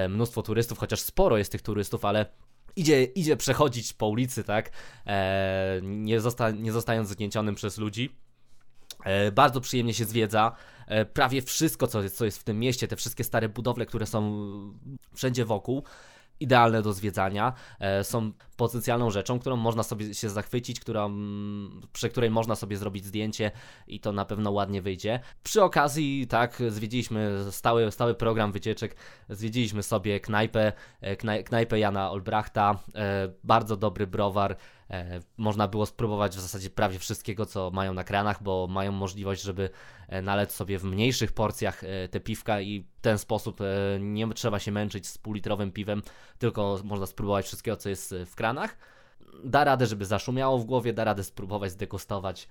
mnóstwo 0.09 0.43
turystów, 0.43 0.79
chociaż 0.79 1.01
sporo 1.01 1.39
jest 1.39 1.53
tych 1.53 1.63
turystów, 1.63 2.05
ale 2.05 2.27
idzie, 2.77 3.05
idzie 3.05 3.37
przechodzić 3.37 3.93
po 3.93 4.09
ulicy, 4.09 4.45
tak, 4.45 4.71
nie, 5.83 6.21
zosta 6.21 6.51
nie 6.51 6.73
zostając 6.73 7.09
zgnięcionym 7.09 7.55
przez 7.55 7.79
ludzi. 7.79 8.17
Bardzo 9.33 9.61
przyjemnie 9.61 9.95
się 9.95 10.05
zwiedza. 10.05 10.53
Prawie 11.13 11.43
wszystko, 11.43 11.87
co 11.87 12.03
jest, 12.03 12.17
co 12.17 12.25
jest 12.25 12.39
w 12.39 12.45
tym 12.45 12.59
mieście, 12.59 12.89
te 12.89 12.97
wszystkie 12.97 13.25
stare 13.25 13.49
budowle, 13.49 13.87
które 13.87 14.07
są 14.07 14.49
wszędzie 15.15 15.45
wokół, 15.45 15.83
idealne 16.41 16.83
do 16.83 16.93
zwiedzania, 16.93 17.53
e, 17.81 18.05
są 18.05 18.33
potencjalną 18.57 19.11
rzeczą, 19.11 19.39
którą 19.39 19.57
można 19.57 19.83
sobie 19.83 20.15
się 20.15 20.31
zachwycić, 20.31 20.81
którą, 20.81 21.17
przy 21.93 22.09
której 22.09 22.31
można 22.31 22.55
sobie 22.55 22.77
zrobić 22.77 23.05
zdjęcie 23.05 23.51
i 23.87 24.01
to 24.01 24.13
na 24.13 24.25
pewno 24.25 24.51
ładnie 24.51 24.83
wyjdzie. 24.83 25.21
Przy 25.43 25.63
okazji, 25.63 26.27
tak, 26.27 26.63
zwiedziliśmy 26.69 27.45
stały, 27.51 27.93
stały 27.93 28.15
program 28.15 28.53
wycieczek, 28.53 28.97
zwiedziliśmy 29.29 29.83
sobie 29.83 30.21
knajpę, 30.21 30.73
e, 31.01 31.43
knajpę 31.43 31.79
Jana 31.79 32.11
Olbrachta, 32.11 32.79
e, 32.95 33.29
bardzo 33.45 33.77
dobry 33.77 34.07
browar, 34.07 34.57
E, 34.84 34.84
można 35.37 35.69
było 35.69 35.87
spróbować 35.87 36.37
w 36.37 36.41
zasadzie 36.41 36.71
prawie 36.71 36.99
wszystkiego, 36.99 37.47
co 37.47 37.71
mają 37.71 37.95
na 37.95 38.05
kranach, 38.05 38.43
bo 38.43 38.67
mają 38.71 38.93
możliwość, 38.93 39.43
żeby 39.43 39.71
e, 40.09 40.23
naleć 40.23 40.53
sobie 40.53 40.79
w 40.79 40.85
mniejszych 40.85 41.33
porcjach 41.33 41.85
e, 41.85 42.09
te 42.09 42.21
piwka 42.21 42.61
i 42.61 42.81
w 42.81 43.01
ten 43.01 43.19
sposób 43.19 43.61
nie 44.01 44.29
trzeba 44.35 44.59
się 44.59 44.73
męczyć 44.73 45.07
z 45.07 45.19
półlitrowym 45.19 45.73
piwem, 45.73 46.03
tylko 46.39 46.81
można 46.85 47.07
spróbować 47.07 47.47
wszystkiego, 47.47 47.77
co 47.77 47.89
jest 47.89 48.15
w 48.27 48.35
kranach. 48.35 48.77
Da 49.45 49.65
radę, 49.65 49.87
żeby 49.87 50.05
zaszumiało 50.05 50.59
w 50.59 50.65
głowie, 50.65 50.93
da 50.93 51.05
radę 51.05 51.25
spróbować 51.25 51.71
zdegustować. 51.71 52.49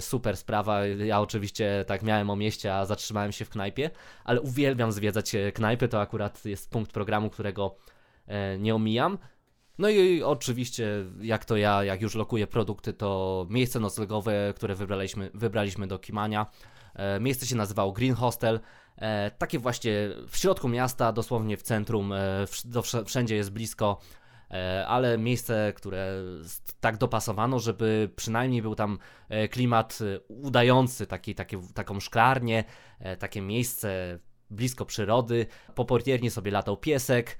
super 0.00 0.36
sprawa. 0.36 0.86
Ja 0.86 1.20
oczywiście 1.20 1.84
tak 1.86 2.02
miałem 2.02 2.30
o 2.30 2.36
mieście, 2.36 2.74
a 2.74 2.86
zatrzymałem 2.86 3.32
się 3.32 3.44
w 3.44 3.50
knajpie, 3.50 3.90
ale 4.24 4.40
uwielbiam 4.40 4.92
zwiedzać 4.92 5.32
knajpy. 5.54 5.88
To 5.88 6.00
akurat 6.00 6.44
jest 6.44 6.70
punkt 6.70 6.92
programu, 6.92 7.30
którego 7.30 7.76
nie 8.58 8.74
omijam. 8.74 9.18
No 9.78 9.88
i 9.88 10.22
oczywiście, 10.22 11.04
jak 11.20 11.44
to 11.44 11.56
ja, 11.56 11.84
jak 11.84 12.02
już 12.02 12.14
lokuję 12.14 12.46
produkty, 12.46 12.92
to 12.92 13.46
miejsce 13.50 13.80
noclegowe, 13.80 14.52
które 14.56 14.74
wybraliśmy, 14.74 15.30
wybraliśmy 15.34 15.86
do 15.86 15.98
Kimania. 15.98 16.46
E, 16.94 17.20
miejsce 17.20 17.46
się 17.46 17.56
nazywało 17.56 17.92
Green 17.92 18.14
Hostel. 18.14 18.60
E, 18.96 19.30
takie 19.30 19.58
właśnie 19.58 19.92
w 20.28 20.36
środku 20.36 20.68
miasta, 20.68 21.12
dosłownie 21.12 21.56
w 21.56 21.62
centrum, 21.62 22.12
e, 22.12 22.46
do, 22.64 22.82
wszędzie 22.82 23.36
jest 23.36 23.50
blisko, 23.50 24.00
e, 24.50 24.86
ale 24.86 25.18
miejsce, 25.18 25.72
które 25.76 26.22
tak 26.80 26.96
dopasowano, 26.96 27.58
żeby 27.58 28.10
przynajmniej 28.16 28.62
był 28.62 28.74
tam 28.74 28.98
e, 29.28 29.48
klimat 29.48 29.98
e, 30.00 30.20
udający, 30.28 31.06
taki, 31.06 31.34
takie, 31.34 31.60
taką 31.74 32.00
szklarnię, 32.00 32.64
takie 33.18 33.40
miejsce 33.40 34.18
blisko 34.50 34.84
przyrody. 34.84 35.46
Po 35.74 35.84
portierni 35.84 36.30
sobie 36.30 36.50
latał 36.50 36.76
piesek. 36.76 37.38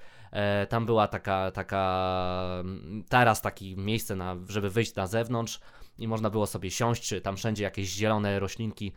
Tam 0.68 0.86
była 0.86 1.08
taka, 1.08 1.50
taka 1.50 2.56
mm, 2.60 3.04
taras, 3.08 3.42
takie 3.42 3.76
miejsce, 3.76 4.16
na, 4.16 4.36
żeby 4.48 4.70
wyjść 4.70 4.94
na 4.94 5.06
zewnątrz 5.06 5.60
i 5.98 6.08
można 6.08 6.30
było 6.30 6.46
sobie 6.46 6.70
siąść. 6.70 7.14
Tam 7.22 7.36
wszędzie 7.36 7.64
jakieś 7.64 7.88
zielone 7.88 8.40
roślinki 8.40 8.92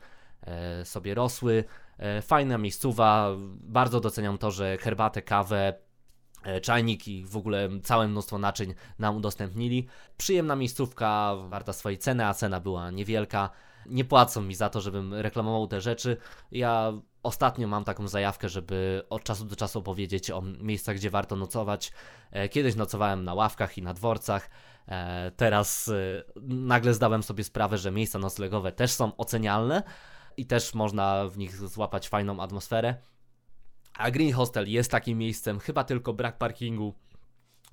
sobie 0.83 1.15
rosły. 1.15 1.63
E, 1.97 2.21
fajna 2.21 2.57
miejscowa, 2.57 3.31
bardzo 3.61 3.99
doceniam 3.99 4.37
to, 4.37 4.51
że 4.51 4.77
herbatę, 4.77 5.21
kawę, 5.21 5.73
e, 6.43 6.61
czajnik 6.61 7.07
i 7.07 7.25
w 7.25 7.37
ogóle 7.37 7.69
całe 7.83 8.07
mnóstwo 8.07 8.37
naczyń 8.37 8.73
nam 8.99 9.15
udostępnili. 9.15 9.87
Przyjemna 10.17 10.55
miejscówka, 10.55 11.35
warta 11.47 11.73
swojej 11.73 11.97
ceny, 11.97 12.25
a 12.25 12.33
cena 12.33 12.59
była 12.59 12.91
niewielka. 12.91 13.49
Nie 13.87 14.05
płacą 14.05 14.41
mi 14.41 14.55
za 14.55 14.69
to, 14.69 14.81
żebym 14.81 15.13
reklamował 15.13 15.67
te 15.67 15.81
rzeczy. 15.81 16.17
Ja 16.51 16.93
ostatnio 17.23 17.67
mam 17.67 17.83
taką 17.83 18.07
zajawkę, 18.07 18.49
żeby 18.49 19.03
od 19.09 19.23
czasu 19.23 19.45
do 19.45 19.55
czasu 19.55 19.79
opowiedzieć 19.79 20.31
o 20.31 20.41
miejscach, 20.41 20.95
gdzie 20.95 21.09
warto 21.09 21.35
nocować. 21.35 21.91
E, 22.31 22.49
kiedyś 22.49 22.75
nocowałem 22.75 23.23
na 23.23 23.33
ławkach 23.33 23.77
i 23.77 23.81
na 23.81 23.93
dworcach. 23.93 24.49
Teraz 25.37 25.91
nagle 26.47 26.93
zdałem 26.93 27.23
sobie 27.23 27.43
sprawę, 27.43 27.77
że 27.77 27.91
miejsca 27.91 28.19
noclegowe 28.19 28.71
też 28.71 28.91
są 28.91 29.17
ocenialne 29.17 29.83
i 30.37 30.45
też 30.45 30.73
można 30.73 31.27
w 31.27 31.37
nich 31.37 31.55
złapać 31.55 32.09
fajną 32.09 32.39
atmosferę. 32.39 32.95
A 33.93 34.11
Green 34.11 34.33
Hostel 34.33 34.69
jest 34.69 34.91
takim 34.91 35.17
miejscem, 35.17 35.59
chyba 35.59 35.83
tylko 35.83 36.13
brak 36.13 36.37
parkingu 36.37 36.93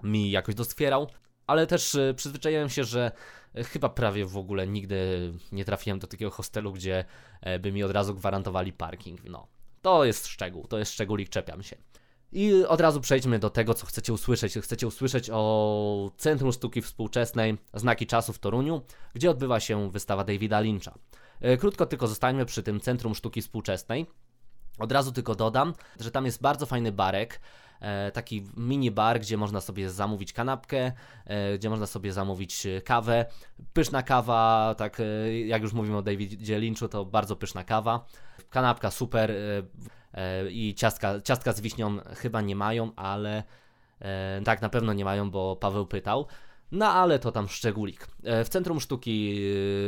mi 0.02 0.30
jakoś 0.30 0.54
doskwierał, 0.54 1.08
ale 1.46 1.66
też 1.66 1.96
przyzwyczaiłem 2.16 2.68
się, 2.68 2.84
że 2.84 3.12
chyba 3.54 3.88
prawie 3.88 4.26
w 4.26 4.36
ogóle 4.36 4.66
nigdy 4.66 5.32
nie 5.52 5.64
trafiłem 5.64 5.98
do 5.98 6.06
takiego 6.06 6.30
hostelu, 6.30 6.72
gdzie 6.72 7.04
e, 7.40 7.58
by 7.58 7.72
mi 7.72 7.82
od 7.82 7.90
razu 7.90 8.14
gwarantowali 8.14 8.72
parking. 8.72 9.24
No, 9.24 9.46
to 9.82 10.04
jest 10.04 10.26
szczegół, 10.26 10.66
to 10.66 10.78
jest 10.78 10.92
szczególik, 10.92 11.28
czepiam 11.28 11.62
się. 11.62 11.76
I 12.32 12.64
od 12.64 12.80
razu 12.80 13.00
przejdźmy 13.00 13.38
do 13.38 13.50
tego, 13.50 13.74
co 13.74 13.86
chcecie 13.86 14.12
usłyszeć. 14.12 14.54
Chcecie 14.54 14.86
usłyszeć 14.86 15.30
o 15.32 16.10
Centrum 16.16 16.52
Sztuki 16.52 16.82
Współczesnej 16.82 17.58
Znaki 17.74 18.06
Czasu 18.06 18.32
w 18.32 18.38
Toruniu, 18.38 18.82
gdzie 19.14 19.30
odbywa 19.30 19.60
się 19.60 19.90
wystawa 19.90 20.24
Davida 20.24 20.60
Lyncha. 20.60 20.94
E, 21.40 21.56
krótko 21.56 21.86
tylko 21.86 22.06
zostańmy 22.06 22.46
przy 22.46 22.62
tym 22.62 22.80
Centrum 22.80 23.14
Sztuki 23.14 23.42
Współczesnej. 23.42 24.06
Od 24.78 24.92
razu 24.92 25.12
tylko 25.12 25.34
dodam, 25.34 25.74
że 26.00 26.10
tam 26.10 26.26
jest 26.26 26.42
bardzo 26.42 26.66
fajny 26.66 26.92
barek, 26.92 27.40
taki 28.12 28.46
mini 28.56 28.90
bar, 28.90 29.20
gdzie 29.20 29.36
można 29.36 29.60
sobie 29.60 29.90
zamówić 29.90 30.32
kanapkę, 30.32 30.92
e, 31.24 31.58
gdzie 31.58 31.70
można 31.70 31.86
sobie 31.86 32.12
zamówić 32.12 32.66
kawę. 32.84 33.26
Pyszna 33.72 34.02
kawa, 34.02 34.74
tak 34.78 35.02
jak 35.46 35.62
już 35.62 35.72
mówimy 35.72 35.96
o 35.96 36.02
Davidzie 36.02 36.58
Lynchu, 36.58 36.88
to 36.88 37.04
bardzo 37.04 37.36
pyszna 37.36 37.64
kawa. 37.64 38.06
Kanapka 38.50 38.90
super 38.90 39.32
i 40.50 40.74
ciastka, 40.74 41.20
ciastka 41.20 41.52
z 41.52 41.60
wiśnią 41.60 41.98
chyba 42.16 42.40
nie 42.40 42.56
mają, 42.56 42.94
ale 42.96 43.42
tak 44.44 44.62
na 44.62 44.68
pewno 44.68 44.92
nie 44.92 45.04
mają, 45.04 45.30
bo 45.30 45.56
Paweł 45.56 45.86
pytał. 45.86 46.26
No 46.74 46.86
ale 46.86 47.18
to 47.18 47.32
tam 47.32 47.48
szczególik. 47.48 48.08
E, 48.24 48.44
w 48.44 48.48
Centrum 48.48 48.80
Sztuki 48.80 49.40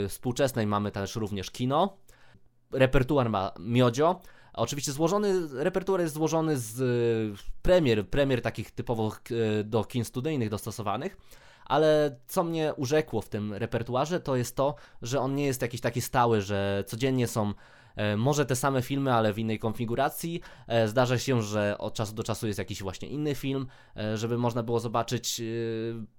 e, 0.04 0.08
Współczesnej 0.08 0.66
mamy 0.66 0.90
też 0.90 1.16
również 1.16 1.50
kino. 1.50 1.96
Repertuar 2.72 3.30
ma 3.30 3.52
Miodzio. 3.58 4.20
Oczywiście 4.56 4.92
złożony, 4.92 5.34
repertuar 5.52 6.00
jest 6.00 6.14
złożony 6.14 6.58
z 6.58 6.80
e, 6.80 7.44
premier, 7.62 8.08
premier 8.08 8.42
takich 8.42 8.70
typowo 8.70 9.12
do 9.64 9.84
kin 9.84 10.04
studyjnych 10.04 10.50
dostosowanych, 10.50 11.16
ale 11.64 12.16
co 12.26 12.44
mnie 12.44 12.74
urzekło 12.76 13.20
w 13.20 13.28
tym 13.28 13.54
repertuarze, 13.54 14.20
to 14.20 14.36
jest 14.36 14.56
to, 14.56 14.74
że 15.02 15.20
on 15.20 15.34
nie 15.34 15.46
jest 15.46 15.62
jakiś 15.62 15.80
taki 15.80 16.00
stały, 16.00 16.40
że 16.42 16.84
codziennie 16.86 17.28
są 17.28 17.54
E, 17.96 18.16
może 18.16 18.46
te 18.46 18.56
same 18.56 18.82
filmy, 18.82 19.12
ale 19.12 19.32
w 19.32 19.38
innej 19.38 19.58
konfiguracji. 19.58 20.40
E, 20.68 20.88
zdarza 20.88 21.18
się, 21.18 21.42
że 21.42 21.78
od 21.78 21.94
czasu 21.94 22.14
do 22.14 22.22
czasu 22.22 22.46
jest 22.46 22.58
jakiś 22.58 22.82
właśnie 22.82 23.08
inny 23.08 23.34
film, 23.34 23.66
e, 23.96 24.16
żeby 24.16 24.38
można 24.38 24.62
było 24.62 24.80
zobaczyć. 24.80 25.42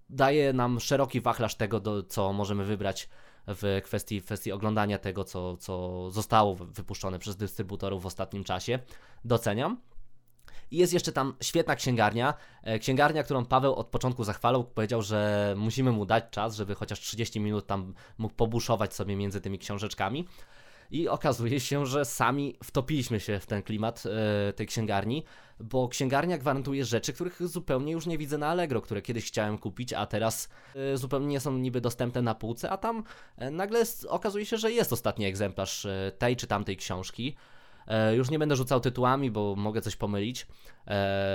Daje 0.10 0.53
nam 0.53 0.79
szeroki 0.79 1.22
wachlarz 1.22 1.56
tego, 1.56 1.79
do, 1.79 2.03
co 2.03 2.34
możemy 2.34 2.65
wybrać 2.65 3.10
w 3.48 3.82
kwestii, 3.84 4.22
w 4.22 4.25
kwestii 4.25 4.51
oglądania 4.51 4.98
tego, 4.98 5.24
co, 5.24 5.58
co 5.58 6.12
zostało 6.12 6.56
wypuszczone 6.56 7.20
przez 7.20 7.36
dystrybutorów 7.36 8.04
w 8.04 8.06
ostatnim 8.06 8.44
czasie. 8.44 8.80
Doceniam. 9.25 9.82
I 10.72 10.77
jest 10.77 10.94
jeszcze 10.94 11.12
tam 11.12 11.34
świetna 11.42 11.75
księgarnia. 11.75 12.34
Księgarnia, 12.80 13.24
którą 13.24 13.46
Paweł 13.46 13.75
od 13.75 13.88
początku 13.88 14.24
zachwalał, 14.24 14.63
powiedział, 14.63 15.01
że 15.01 15.54
musimy 15.58 15.92
mu 15.92 16.06
dać 16.06 16.24
czas, 16.32 16.56
żeby 16.56 16.75
chociaż 16.75 17.00
30 17.00 17.39
minut 17.39 17.68
tam 17.68 17.94
mógł 18.18 18.36
pobuszować 18.36 18.94
sobie 18.94 19.16
między 19.16 19.42
tymi 19.42 19.60
książeczkami. 19.60 20.27
I 20.91 21.08
okazuje 21.08 21.60
się, 21.60 21.86
że 21.86 22.06
sami 22.06 22.56
wtopiliśmy 22.63 23.20
się 23.20 23.39
w 23.39 23.46
ten 23.46 23.63
klimat 23.63 24.03
e, 24.06 24.53
tej 24.53 24.67
księgarni, 24.67 25.24
bo 25.60 25.88
księgarnia 25.88 26.38
gwarantuje 26.38 26.86
rzeczy, 26.86 27.13
których 27.13 27.48
zupełnie 27.48 27.91
już 27.91 28.06
nie 28.06 28.17
widzę 28.17 28.38
na 28.38 28.48
Allegro, 28.48 28.82
które 28.82 29.01
kiedyś 29.01 29.27
chciałem 29.27 29.58
kupić, 29.58 29.94
a 29.94 30.06
teraz 30.06 30.50
e, 30.75 30.98
zupełnie 30.98 31.27
nie 31.27 31.39
są 31.39 31.58
niby 31.58 31.82
dostępne 31.82 32.22
na 32.22 32.36
półce, 32.36 32.70
a 32.70 32.77
tam 32.77 33.03
e, 33.38 33.51
nagle 33.51 33.84
okazuje 34.08 34.46
się, 34.46 34.58
że 34.58 34.72
jest 34.72 34.94
ostatni 34.94 35.25
egzemplarz 35.25 35.88
tej 36.17 36.36
czy 36.36 36.48
tamtej 36.48 36.77
książki. 36.77 37.36
Już 38.15 38.29
nie 38.29 38.39
będę 38.39 38.56
rzucał 38.56 38.79
tytułami, 38.79 39.32
bo 39.32 39.56
mogę 39.56 39.82
coś 39.82 39.96
pomylić, 39.96 40.48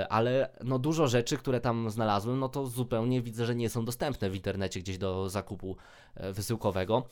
ale 0.09 0.49
no 0.63 0.79
dużo 0.79 1.07
rzeczy, 1.07 1.37
które 1.37 1.61
tam 1.61 1.89
znalazłem, 1.89 2.39
no 2.39 2.49
to 2.49 2.65
zupełnie 2.65 3.21
widzę, 3.21 3.45
że 3.45 3.55
nie 3.55 3.69
są 3.69 3.85
dostępne 3.85 4.29
w 4.29 4.35
internecie 4.35 4.79
gdzieś 4.79 4.97
do 4.97 5.29
zakupu 5.29 5.77
wysyłkowego. 6.15 7.07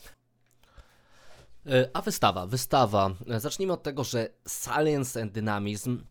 E, 1.66 1.90
a 1.94 2.02
wystawa, 2.02 2.48
wystawa. 2.48 3.12
E, 3.30 3.40
zacznijmy 3.40 3.74
od 3.74 3.84
tego, 3.84 4.04
że 4.04 4.30
Science 4.48 5.22
and 5.22 5.32
Dynamism 5.32 6.04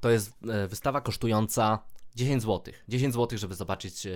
to 0.00 0.10
jest 0.10 0.32
e, 0.48 0.68
wystawa 0.68 1.00
kosztująca 1.00 1.78
10 2.14 2.42
zł. 2.42 2.74
10 2.88 3.14
zł, 3.14 3.38
żeby 3.38 3.54
zobaczyć 3.54 4.06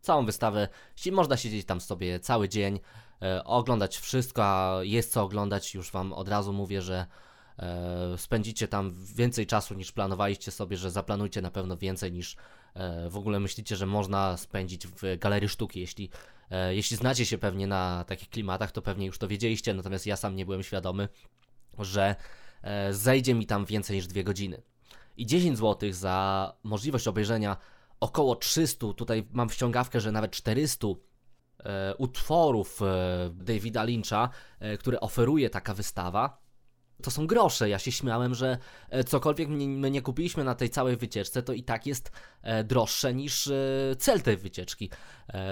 całą 0.00 0.26
wystawę. 0.26 0.68
Można 1.12 1.36
siedzieć 1.36 1.66
tam 1.66 1.80
sobie 1.80 2.20
cały 2.20 2.48
dzień, 2.48 2.80
oglądać 3.44 3.98
wszystko, 3.98 4.44
a 4.44 4.78
jest 4.82 5.12
co 5.12 5.22
oglądać, 5.22 5.74
już 5.74 5.90
Wam 5.90 6.12
od 6.12 6.28
razu 6.28 6.52
mówię, 6.52 6.82
że 6.82 7.06
spędzicie 8.16 8.68
tam 8.68 8.94
więcej 9.14 9.46
czasu 9.46 9.74
niż 9.74 9.92
planowaliście 9.92 10.50
sobie, 10.50 10.76
że 10.76 10.90
zaplanujcie 10.90 11.42
na 11.42 11.50
pewno 11.50 11.76
więcej 11.76 12.12
niż 12.12 12.36
w 13.10 13.16
ogóle 13.16 13.40
myślicie, 13.40 13.76
że 13.76 13.86
można 13.86 14.36
spędzić 14.36 14.86
w 14.86 15.18
galerii 15.18 15.48
sztuki. 15.48 15.80
Jeśli 15.80 16.10
jeśli 16.70 16.96
znacie 16.96 17.26
się 17.26 17.38
pewnie 17.38 17.66
na 17.66 18.04
takich 18.04 18.28
klimatach, 18.28 18.72
to 18.72 18.82
pewnie 18.82 19.06
już 19.06 19.18
to 19.18 19.28
wiedzieliście, 19.28 19.74
natomiast 19.74 20.06
ja 20.06 20.16
sam 20.16 20.36
nie 20.36 20.44
byłem 20.44 20.62
świadomy, 20.62 21.08
że 21.78 22.16
e, 22.62 22.94
zejdzie 22.94 23.34
mi 23.34 23.46
tam 23.46 23.64
więcej 23.64 23.96
niż 23.96 24.06
dwie 24.06 24.24
godziny. 24.24 24.62
I 25.16 25.26
10 25.26 25.58
zł 25.58 25.92
za 25.92 26.56
możliwość 26.62 27.08
obejrzenia 27.08 27.56
około 28.00 28.36
300, 28.36 28.86
tutaj 28.96 29.28
mam 29.32 29.50
ściągawkę, 29.50 30.00
że 30.00 30.12
nawet 30.12 30.30
400 30.30 30.86
e, 31.64 31.94
utworów 31.96 32.80
Davida 33.30 33.84
Lyncha, 33.84 34.28
które 34.78 35.00
oferuje 35.00 35.50
taka 35.50 35.74
wystawa, 35.74 36.41
to 37.02 37.10
są 37.10 37.26
grosze. 37.26 37.68
Ja 37.68 37.78
się 37.78 37.92
śmiałem, 37.92 38.34
że 38.34 38.58
e, 38.90 39.04
cokolwiek 39.04 39.48
my 39.48 39.90
nie 39.90 40.02
kupiliśmy 40.02 40.44
na 40.44 40.54
tej 40.54 40.70
całej 40.70 40.96
wycieczce, 40.96 41.42
to 41.42 41.52
i 41.52 41.62
tak 41.62 41.86
jest 41.86 42.12
e, 42.42 42.64
droższe 42.64 43.14
niż 43.14 43.46
e, 43.46 43.52
cel 43.98 44.22
tej 44.22 44.36
wycieczki, 44.36 44.90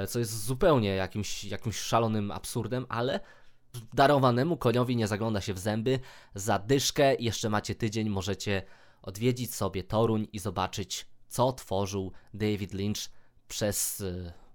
co 0.09 0.19
jest 0.19 0.45
zupełnie 0.45 0.89
jakimś, 0.89 1.45
jakimś 1.45 1.77
szalonym 1.77 2.31
absurdem, 2.31 2.87
ale 2.89 3.21
darowanemu 3.93 4.57
koniowi 4.57 4.97
nie 4.97 5.07
zagląda 5.07 5.41
się 5.41 5.55
w 5.55 5.59
zęby. 5.59 6.01
Za 6.35 6.59
dyszkę 6.59 7.15
jeszcze 7.15 7.51
macie 7.51 7.75
tydzień, 7.75 8.09
możecie 8.09 8.63
odwiedzić 9.03 9.55
sobie 9.55 9.85
Toruń 9.85 10.29
i 10.33 10.39
zobaczyć, 10.39 11.07
co 11.29 11.53
tworzył 11.53 12.13
David 12.35 12.75
Lynch 12.75 13.11
przez 13.49 14.03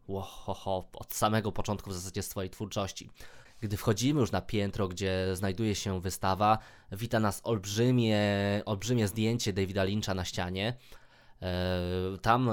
Ohoho, 0.07 0.89
od 0.93 1.13
samego 1.13 1.51
początku 1.51 1.89
w 1.89 1.93
zasadzie 1.93 2.23
swojej 2.23 2.49
twórczości. 2.49 3.09
Gdy 3.61 3.77
wchodzimy 3.77 4.19
już 4.19 4.31
na 4.31 4.41
piętro, 4.41 4.87
gdzie 4.87 5.35
znajduje 5.35 5.75
się 5.75 6.01
wystawa, 6.01 6.57
wita 6.91 7.19
nas 7.19 7.41
olbrzymie, 7.43 8.21
olbrzymie 8.65 9.07
zdjęcie 9.07 9.53
Davida 9.53 9.83
Lyncha 9.83 10.13
na 10.13 10.25
ścianie. 10.25 10.77
E, 11.41 12.17
tam 12.21 12.49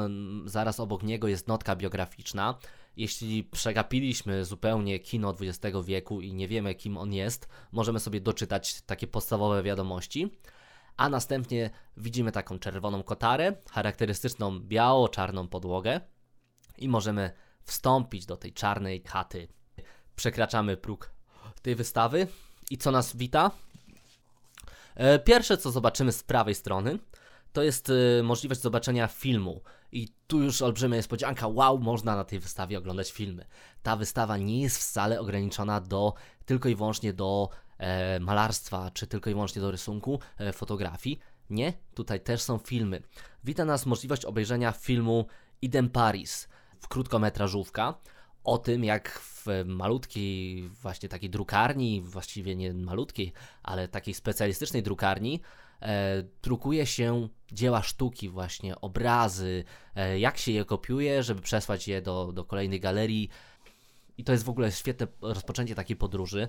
zaraz 0.46 0.80
obok 0.80 1.02
niego 1.02 1.28
jest 1.28 1.48
notka 1.48 1.76
biograficzna. 1.76 2.58
Jeśli 2.96 3.44
przegapiliśmy 3.44 4.44
zupełnie 4.44 4.98
kino 4.98 5.34
XX 5.40 5.76
wieku 5.84 6.20
i 6.20 6.34
nie 6.34 6.48
wiemy, 6.48 6.74
kim 6.74 6.98
on 6.98 7.12
jest, 7.12 7.48
możemy 7.72 8.00
sobie 8.00 8.20
doczytać 8.20 8.82
takie 8.82 9.06
podstawowe 9.06 9.62
wiadomości. 9.62 10.30
A 10.96 11.08
następnie 11.08 11.70
widzimy 11.96 12.32
taką 12.32 12.58
czerwoną 12.58 13.02
kotarę, 13.02 13.56
charakterystyczną 13.70 14.60
biało-czarną 14.60 15.48
podłogę 15.48 16.00
i 16.78 16.88
możemy 16.88 17.32
wstąpić 17.62 18.26
do 18.26 18.36
tej 18.36 18.52
czarnej 18.52 19.02
chaty 19.06 19.48
przekraczamy 20.16 20.76
próg 20.76 21.10
tej 21.62 21.74
wystawy. 21.74 22.26
I 22.70 22.78
co 22.78 22.90
nas 22.90 23.16
wita? 23.16 23.50
E, 24.94 25.18
pierwsze, 25.18 25.56
co 25.56 25.70
zobaczymy 25.70 26.12
z 26.12 26.22
prawej 26.22 26.54
strony, 26.54 26.98
to 27.52 27.62
jest 27.62 27.90
e, 27.90 28.22
możliwość 28.22 28.60
zobaczenia 28.60 29.06
filmu. 29.06 29.62
I 29.92 30.08
tu 30.26 30.42
już 30.42 30.62
olbrzymia 30.62 30.96
niespodzianka, 30.96 31.48
wow, 31.48 31.78
można 31.78 32.16
na 32.16 32.24
tej 32.24 32.38
wystawie 32.38 32.78
oglądać 32.78 33.12
filmy. 33.12 33.46
Ta 33.82 33.96
wystawa 33.96 34.36
nie 34.36 34.62
jest 34.62 34.78
wcale 34.78 35.20
ograniczona 35.20 35.80
do 35.80 36.14
tylko 36.46 36.68
i 36.68 36.74
wyłącznie 36.74 37.12
do 37.12 37.48
e, 37.78 38.20
malarstwa, 38.20 38.90
czy 38.90 39.06
tylko 39.06 39.30
i 39.30 39.32
wyłącznie 39.32 39.62
do 39.62 39.70
rysunku, 39.70 40.20
e, 40.38 40.52
fotografii. 40.52 41.18
Nie, 41.50 41.72
tutaj 41.94 42.20
też 42.20 42.42
są 42.42 42.58
filmy. 42.58 43.02
Wita 43.44 43.64
nas 43.64 43.86
możliwość 43.86 44.24
obejrzenia 44.24 44.72
filmu 44.72 45.26
Idem 45.62 45.90
Paris, 45.90 46.48
krótkometrażówka, 46.88 47.94
o 48.44 48.58
tym, 48.58 48.84
jak 48.84 49.18
w 49.18 49.46
malutkiej, 49.66 50.68
właśnie 50.68 51.08
takiej 51.08 51.30
drukarni, 51.30 52.02
właściwie 52.02 52.56
nie 52.56 52.74
malutkiej, 52.74 53.32
ale 53.62 53.88
takiej 53.88 54.14
specjalistycznej 54.14 54.82
drukarni, 54.82 55.40
e, 55.82 56.22
drukuje 56.42 56.86
się 56.86 57.28
dzieła 57.52 57.82
sztuki, 57.82 58.28
właśnie 58.28 58.80
obrazy, 58.80 59.64
e, 59.96 60.18
jak 60.18 60.38
się 60.38 60.52
je 60.52 60.64
kopiuje, 60.64 61.22
żeby 61.22 61.40
przesłać 61.40 61.88
je 61.88 62.02
do, 62.02 62.32
do 62.32 62.44
kolejnej 62.44 62.80
galerii. 62.80 63.28
I 64.18 64.24
to 64.24 64.32
jest 64.32 64.44
w 64.44 64.50
ogóle 64.50 64.72
świetne 64.72 65.06
rozpoczęcie 65.20 65.74
takiej 65.74 65.96
podróży. 65.96 66.48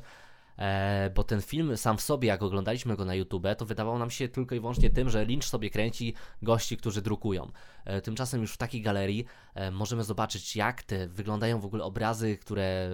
E, 0.57 1.09
bo 1.15 1.23
ten 1.23 1.41
film 1.41 1.77
sam 1.77 1.97
w 1.97 2.01
sobie, 2.01 2.27
jak 2.27 2.43
oglądaliśmy 2.43 2.95
go 2.95 3.05
na 3.05 3.15
YouTube, 3.15 3.47
to 3.57 3.65
wydawało 3.65 3.99
nam 3.99 4.11
się 4.11 4.27
tylko 4.27 4.55
i 4.55 4.59
wyłącznie 4.59 4.89
tym, 4.89 5.09
że 5.09 5.25
Lynch 5.25 5.45
sobie 5.45 5.69
kręci 5.69 6.13
gości, 6.41 6.77
którzy 6.77 7.01
drukują. 7.01 7.51
E, 7.85 8.01
tymczasem 8.01 8.41
już 8.41 8.53
w 8.53 8.57
takiej 8.57 8.81
galerii 8.81 9.25
e, 9.55 9.71
możemy 9.71 10.03
zobaczyć, 10.03 10.55
jak 10.55 10.83
te 10.83 11.07
wyglądają 11.07 11.59
w 11.59 11.65
ogóle 11.65 11.83
obrazy, 11.83 12.37
które 12.37 12.89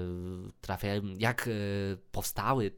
trafiają, 0.62 1.02
jak 1.18 1.50
powstały 2.12 2.72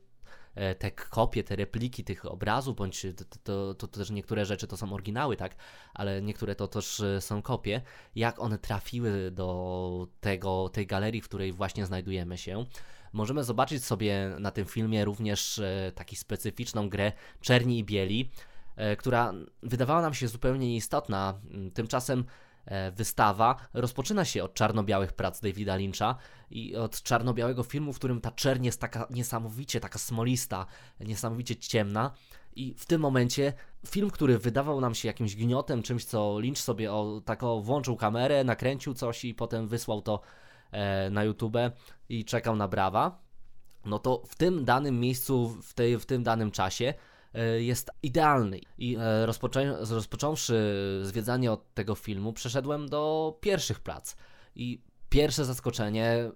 te 0.80 0.92
kopie, 0.92 1.44
te 1.44 1.56
repliki 1.56 2.04
tych 2.04 2.26
obrazów, 2.26 2.76
bądź 2.76 3.06
to, 3.18 3.26
to, 3.44 3.74
to, 3.74 3.88
też 3.88 4.10
niektóre 4.10 4.46
rzeczy 4.46 4.68
to 4.68 4.78
są 4.78 4.94
oryginały, 4.94 5.38
tak, 5.38 5.56
ale 5.94 6.22
niektóre 6.22 6.56
to 6.56 6.68
też 6.68 7.02
są 7.20 7.42
kopie, 7.42 7.82
jak 8.16 8.40
one 8.40 8.58
trafiły 8.58 9.32
do 9.32 10.08
tego, 10.20 10.70
tej 10.70 10.88
galerii, 10.88 11.22
w 11.22 11.26
której 11.26 11.54
właśnie 11.54 11.86
znajdujemy 11.86 12.38
się. 12.38 12.66
Możemy 13.14 13.44
zobaczyć 13.44 13.86
sobie 13.86 14.36
na 14.40 14.52
tym 14.52 14.66
filmie 14.66 15.06
również 15.06 15.60
e, 15.60 15.92
taką 15.96 16.16
specyficzną 16.16 16.90
grę 16.90 17.12
czerni 17.42 17.80
i 17.80 17.84
bieli, 17.84 18.30
e, 18.76 18.96
która 18.96 19.34
wydawała 19.64 20.02
nam 20.02 20.14
się 20.14 20.28
zupełnie 20.28 20.68
nieistotna. 20.68 21.40
Mm, 21.52 21.72
tymczasem 21.72 22.26
e, 22.66 22.92
wystawa 22.92 23.56
rozpoczyna 23.74 24.26
się 24.26 24.44
od 24.44 24.54
czarno-białych 24.54 25.14
prac 25.14 25.42
Davida 25.42 25.76
Lyncha 25.76 26.16
i 26.52 26.76
od 26.76 27.04
czarno-białego 27.04 27.64
filmu, 27.64 27.94
w 27.94 27.98
którym 27.98 28.22
ta 28.22 28.32
czerń 28.32 28.66
jest 28.66 28.82
taka 28.82 29.08
niesamowicie, 29.10 29.80
taka 29.80 30.00
smolista, 30.00 30.66
niesamowicie 31.00 31.56
ciemna. 31.56 32.12
I 32.56 32.74
w 32.78 32.86
tym 32.86 33.02
momencie 33.02 33.54
film, 33.88 34.10
który 34.10 34.40
wydawał 34.40 34.82
nam 34.82 34.96
się 34.96 35.08
jakimś 35.08 35.36
gniotem, 35.36 35.84
czymś, 35.84 36.06
co 36.06 36.40
Lynch 36.40 36.58
sobie 36.58 36.94
o, 36.94 37.22
tak 37.26 37.44
o, 37.44 37.62
włączył 37.62 37.96
kamerę, 37.96 38.44
nakręcił 38.44 38.94
coś 38.94 39.26
i 39.26 39.34
potem 39.34 39.68
wysłał 39.68 40.02
to 40.02 40.22
na 41.12 41.24
YouTube 41.24 41.58
i 42.10 42.26
czekał 42.26 42.56
na 42.56 42.68
brawa, 42.68 43.22
no 43.86 44.00
to 44.00 44.24
w 44.28 44.36
tym 44.36 44.66
danym 44.66 45.00
miejscu, 45.00 45.50
w, 45.50 45.74
tej, 45.74 46.00
w 46.00 46.06
tym 46.06 46.24
danym 46.24 46.52
czasie 46.52 46.94
e, 47.34 47.62
jest 47.62 47.92
idealny. 48.04 48.60
I 48.78 48.98
e, 49.00 49.26
rozpocząwszy 49.90 51.00
zwiedzanie 51.04 51.52
od 51.52 51.74
tego 51.74 51.96
filmu, 51.96 52.34
przeszedłem 52.34 52.90
do 52.90 53.38
pierwszych 53.42 53.80
prac. 53.80 54.16
I 54.56 54.82
pierwsze 55.10 55.46
zaskoczenie, 55.46 56.32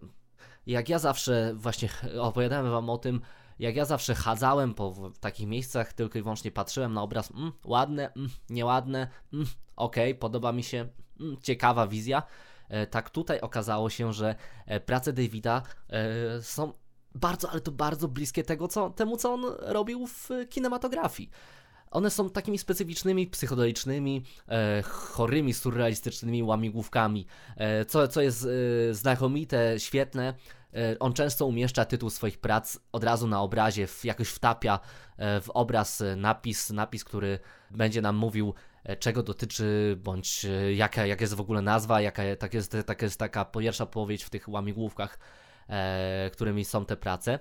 jak 0.67 0.89
ja 0.89 0.99
zawsze 0.99 1.53
właśnie 1.55 1.89
opowiadałem 2.19 2.71
Wam 2.71 2.89
o 2.89 2.97
tym, 2.97 3.21
jak 3.59 3.75
ja 3.75 3.85
zawsze 3.85 4.15
chadzałem 4.15 4.73
po 4.73 5.11
takich 5.19 5.47
miejscach, 5.47 5.93
tylko 5.93 6.19
i 6.19 6.21
wyłącznie 6.21 6.51
patrzyłem 6.51 6.93
na 6.93 7.01
obraz, 7.01 7.31
mm, 7.31 7.51
ładne, 7.65 8.13
mm, 8.13 8.29
nieładne, 8.49 9.07
mm, 9.33 9.45
okej, 9.75 10.15
podoba 10.15 10.51
mi 10.51 10.63
się, 10.63 10.87
mm, 11.19 11.37
ciekawa 11.41 11.87
wizja. 11.87 12.23
E, 12.69 12.87
tak 12.87 13.09
tutaj 13.09 13.41
okazało 13.41 13.89
się, 13.89 14.13
że 14.13 14.35
e, 14.65 14.79
prace 14.79 15.13
Davida 15.13 15.61
e, 15.89 16.41
są 16.41 16.73
bardzo, 17.15 17.49
ale 17.49 17.61
to 17.61 17.71
bardzo 17.71 18.07
bliskie 18.07 18.43
tego, 18.43 18.67
co, 18.67 18.89
temu, 18.89 19.17
co 19.17 19.33
on 19.33 19.43
robił 19.59 20.07
w 20.07 20.29
kinematografii. 20.49 21.29
One 21.91 22.09
są 22.09 22.29
takimi 22.29 22.57
specyficznymi, 22.57 23.27
psychodelicznymi, 23.27 24.23
e, 24.49 24.81
chorymi, 24.81 25.53
surrealistycznymi 25.53 26.43
łamigłówkami, 26.43 27.25
e, 27.57 27.85
co, 27.85 28.07
co 28.07 28.21
jest 28.21 28.47
e, 28.89 28.93
znakomite, 28.93 29.79
świetne. 29.79 30.33
on 30.99 31.13
często 31.13 31.45
umieszcza 31.45 31.85
tytuł 31.85 32.09
swoich 32.09 32.37
prac 32.37 32.79
od 32.91 33.03
razu 33.03 33.27
na 33.27 33.41
obrazie, 33.41 33.87
w, 33.87 34.05
jakoś 34.05 34.29
wtapia 34.29 34.79
w 35.17 35.45
obraz 35.53 36.03
napis, 36.17 36.69
napis, 36.69 37.03
który 37.03 37.39
będzie 37.71 38.01
nam 38.01 38.15
mówił 38.15 38.53
czego 38.99 39.23
dotyczy, 39.23 39.97
bądź 40.03 40.45
e, 40.45 40.73
jaka, 40.73 41.05
jaka 41.05 41.23
jest 41.23 41.33
w 41.33 41.41
ogóle 41.41 41.61
nazwa, 41.61 42.01
jaka 42.01 42.23
tak 42.39 42.53
jest, 42.53 42.77
tak 42.85 43.01
jest 43.01 43.19
taka 43.19 43.45
pierwsza 43.45 43.85
powieść 43.85 44.23
w 44.23 44.29
tych 44.29 44.49
łamigłówkach, 44.49 45.19
e, 45.69 46.29
którymi 46.33 46.65
są 46.65 46.85
te 46.85 46.97
prace. 46.97 47.39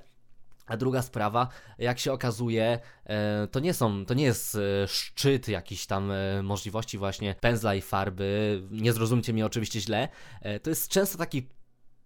A 0.67 0.77
druga 0.77 1.03
sprawa, 1.03 1.49
jak 1.79 1.99
się 1.99 2.13
okazuje, 2.13 2.79
e, 3.07 3.49
to 3.51 3.61
nie 3.61 3.75
są, 3.75 4.07
to 4.07 4.15
nie 4.15 4.25
jest 4.25 4.59
szczyt 4.87 5.49
jakichś 5.49 5.87
tam 5.87 6.13
możliwości 6.43 6.99
właśnie 6.99 7.35
pędzla 7.41 7.75
i 7.75 7.81
farby. 7.81 8.63
Nie 8.71 8.93
zrozumcie 8.93 9.33
mnie 9.33 9.47
oczywiście 9.47 9.81
źle. 9.81 10.09
To 10.63 10.71
jest 10.71 10.89
często 10.89 11.19
taki 11.19 11.49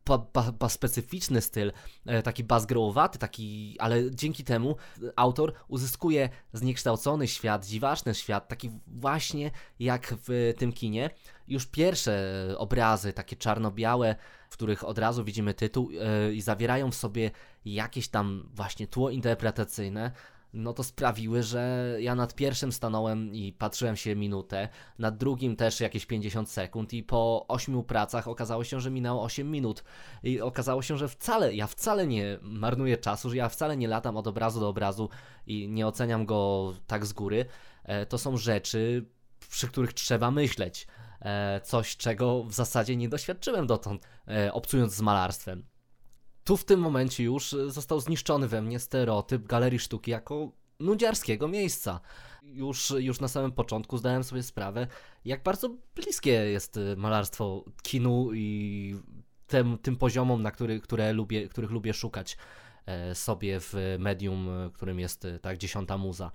ba, 0.08 0.18
ba, 0.32 0.52
ba 0.52 0.68
specyficzny 0.68 1.40
styl, 1.40 1.72
e, 2.06 2.22
taki 2.22 2.44
bazgrołowaty, 2.44 3.18
taki, 3.18 3.76
ale 3.78 4.10
dzięki 4.10 4.44
temu 4.44 4.76
autor 5.16 5.52
uzyskuje 5.68 6.28
zniekształcony 6.52 7.28
świat, 7.28 7.66
dziwaczny 7.66 8.14
świat, 8.14 8.48
taki 8.48 8.70
właśnie 8.86 9.50
jak 9.80 10.14
w 10.26 10.54
tym 10.58 10.72
kinie. 10.72 11.10
Już 11.48 11.66
pierwsze 11.66 12.34
obrazy, 12.58 13.12
takie 13.12 13.36
czarno-białe, 13.36 14.16
w 14.50 14.52
których 14.52 14.84
od 14.84 14.98
razu 14.98 15.24
widzimy 15.24 15.54
tytuł 15.54 15.90
yy, 15.90 16.34
i 16.34 16.40
zawierają 16.40 16.90
w 16.90 16.94
sobie 16.94 17.30
jakieś 17.64 18.08
tam 18.08 18.48
właśnie 18.54 18.86
tło 18.86 19.10
interpretacyjne, 19.10 20.12
no 20.52 20.72
to 20.72 20.84
sprawiły, 20.84 21.42
że 21.42 21.94
ja 22.00 22.14
nad 22.14 22.34
pierwszym 22.34 22.72
stanąłem 22.72 23.34
i 23.34 23.52
patrzyłem 23.52 23.96
się 23.96 24.16
minutę, 24.16 24.68
nad 24.98 25.16
drugim 25.16 25.56
też 25.56 25.80
jakieś 25.80 26.06
50 26.06 26.50
sekund 26.50 26.92
i 26.92 27.02
po 27.02 27.44
8 27.48 27.84
pracach 27.84 28.28
okazało 28.28 28.64
się, 28.64 28.80
że 28.80 28.90
minęło 28.90 29.22
8 29.22 29.50
minut 29.50 29.84
i 30.22 30.40
okazało 30.40 30.82
się, 30.82 30.98
że 30.98 31.08
wcale, 31.08 31.54
ja 31.54 31.66
wcale 31.66 32.06
nie 32.06 32.38
marnuję 32.42 32.96
czasu, 32.96 33.30
że 33.30 33.37
ja 33.37 33.48
wcale 33.48 33.76
nie 33.76 33.88
latam 33.88 34.16
od 34.16 34.26
obrazu 34.26 34.61
do 34.61 34.68
obrazu 34.68 35.08
i 35.46 35.68
nie 35.68 35.87
oceniam 35.87 36.26
go 36.26 36.72
tak 36.87 37.06
z 37.06 37.12
góry. 37.12 37.46
E, 37.84 38.06
to 38.06 38.18
są 38.18 38.37
rzeczy, 38.37 39.04
przy 39.50 39.68
których 39.68 39.92
trzeba 39.92 40.30
myśleć. 40.30 40.87
E, 41.20 41.61
coś, 41.61 41.96
czego 41.96 42.44
w 42.44 42.52
zasadzie 42.52 42.96
nie 42.96 43.08
doświadczyłem 43.08 43.66
dotąd, 43.66 44.08
e, 44.28 44.52
obcując 44.52 44.94
z 44.94 45.00
malarstwem 45.00 45.64
tu 46.48 46.56
w 46.56 46.64
tym 46.64 46.80
momencie 46.80 47.24
już 47.24 47.54
e, 47.54 47.70
został 47.70 48.00
zniszczony 48.00 48.48
we 48.48 48.62
mnie 48.62 48.78
stereotyp 48.78 49.46
galerii 49.46 49.78
sztuki 49.78 50.11
jako 50.11 50.52
nudziarskiego 50.80 51.48
miejsca. 51.48 52.00
Już, 52.42 52.90
już 52.98 53.20
na 53.20 53.28
samym 53.28 53.52
początku 53.52 53.98
zdałem 53.98 54.24
sobie 54.24 54.42
sprawę, 54.42 54.87
jak 55.24 55.42
bardzo 55.42 55.70
bliskie 55.94 56.30
jest 56.30 56.76
e, 56.76 56.96
malarstwo 56.96 57.64
kinu 57.82 58.30
i 58.34 58.96
tym, 59.46 59.78
tym 59.78 59.96
poziomom, 59.96 60.42
na 60.42 60.50
który, 60.50 60.80
które 60.80 61.12
lubię, 61.12 61.48
których 61.48 61.70
lubię 61.70 61.94
szukać 61.94 62.37
e, 62.87 63.14
sobie 63.14 63.61
w 63.61 63.74
medium, 63.98 64.48
którym 64.74 65.00
jest 65.00 65.26
tak 65.42 65.58
dziesiąta 65.58 65.98
muza. 65.98 66.30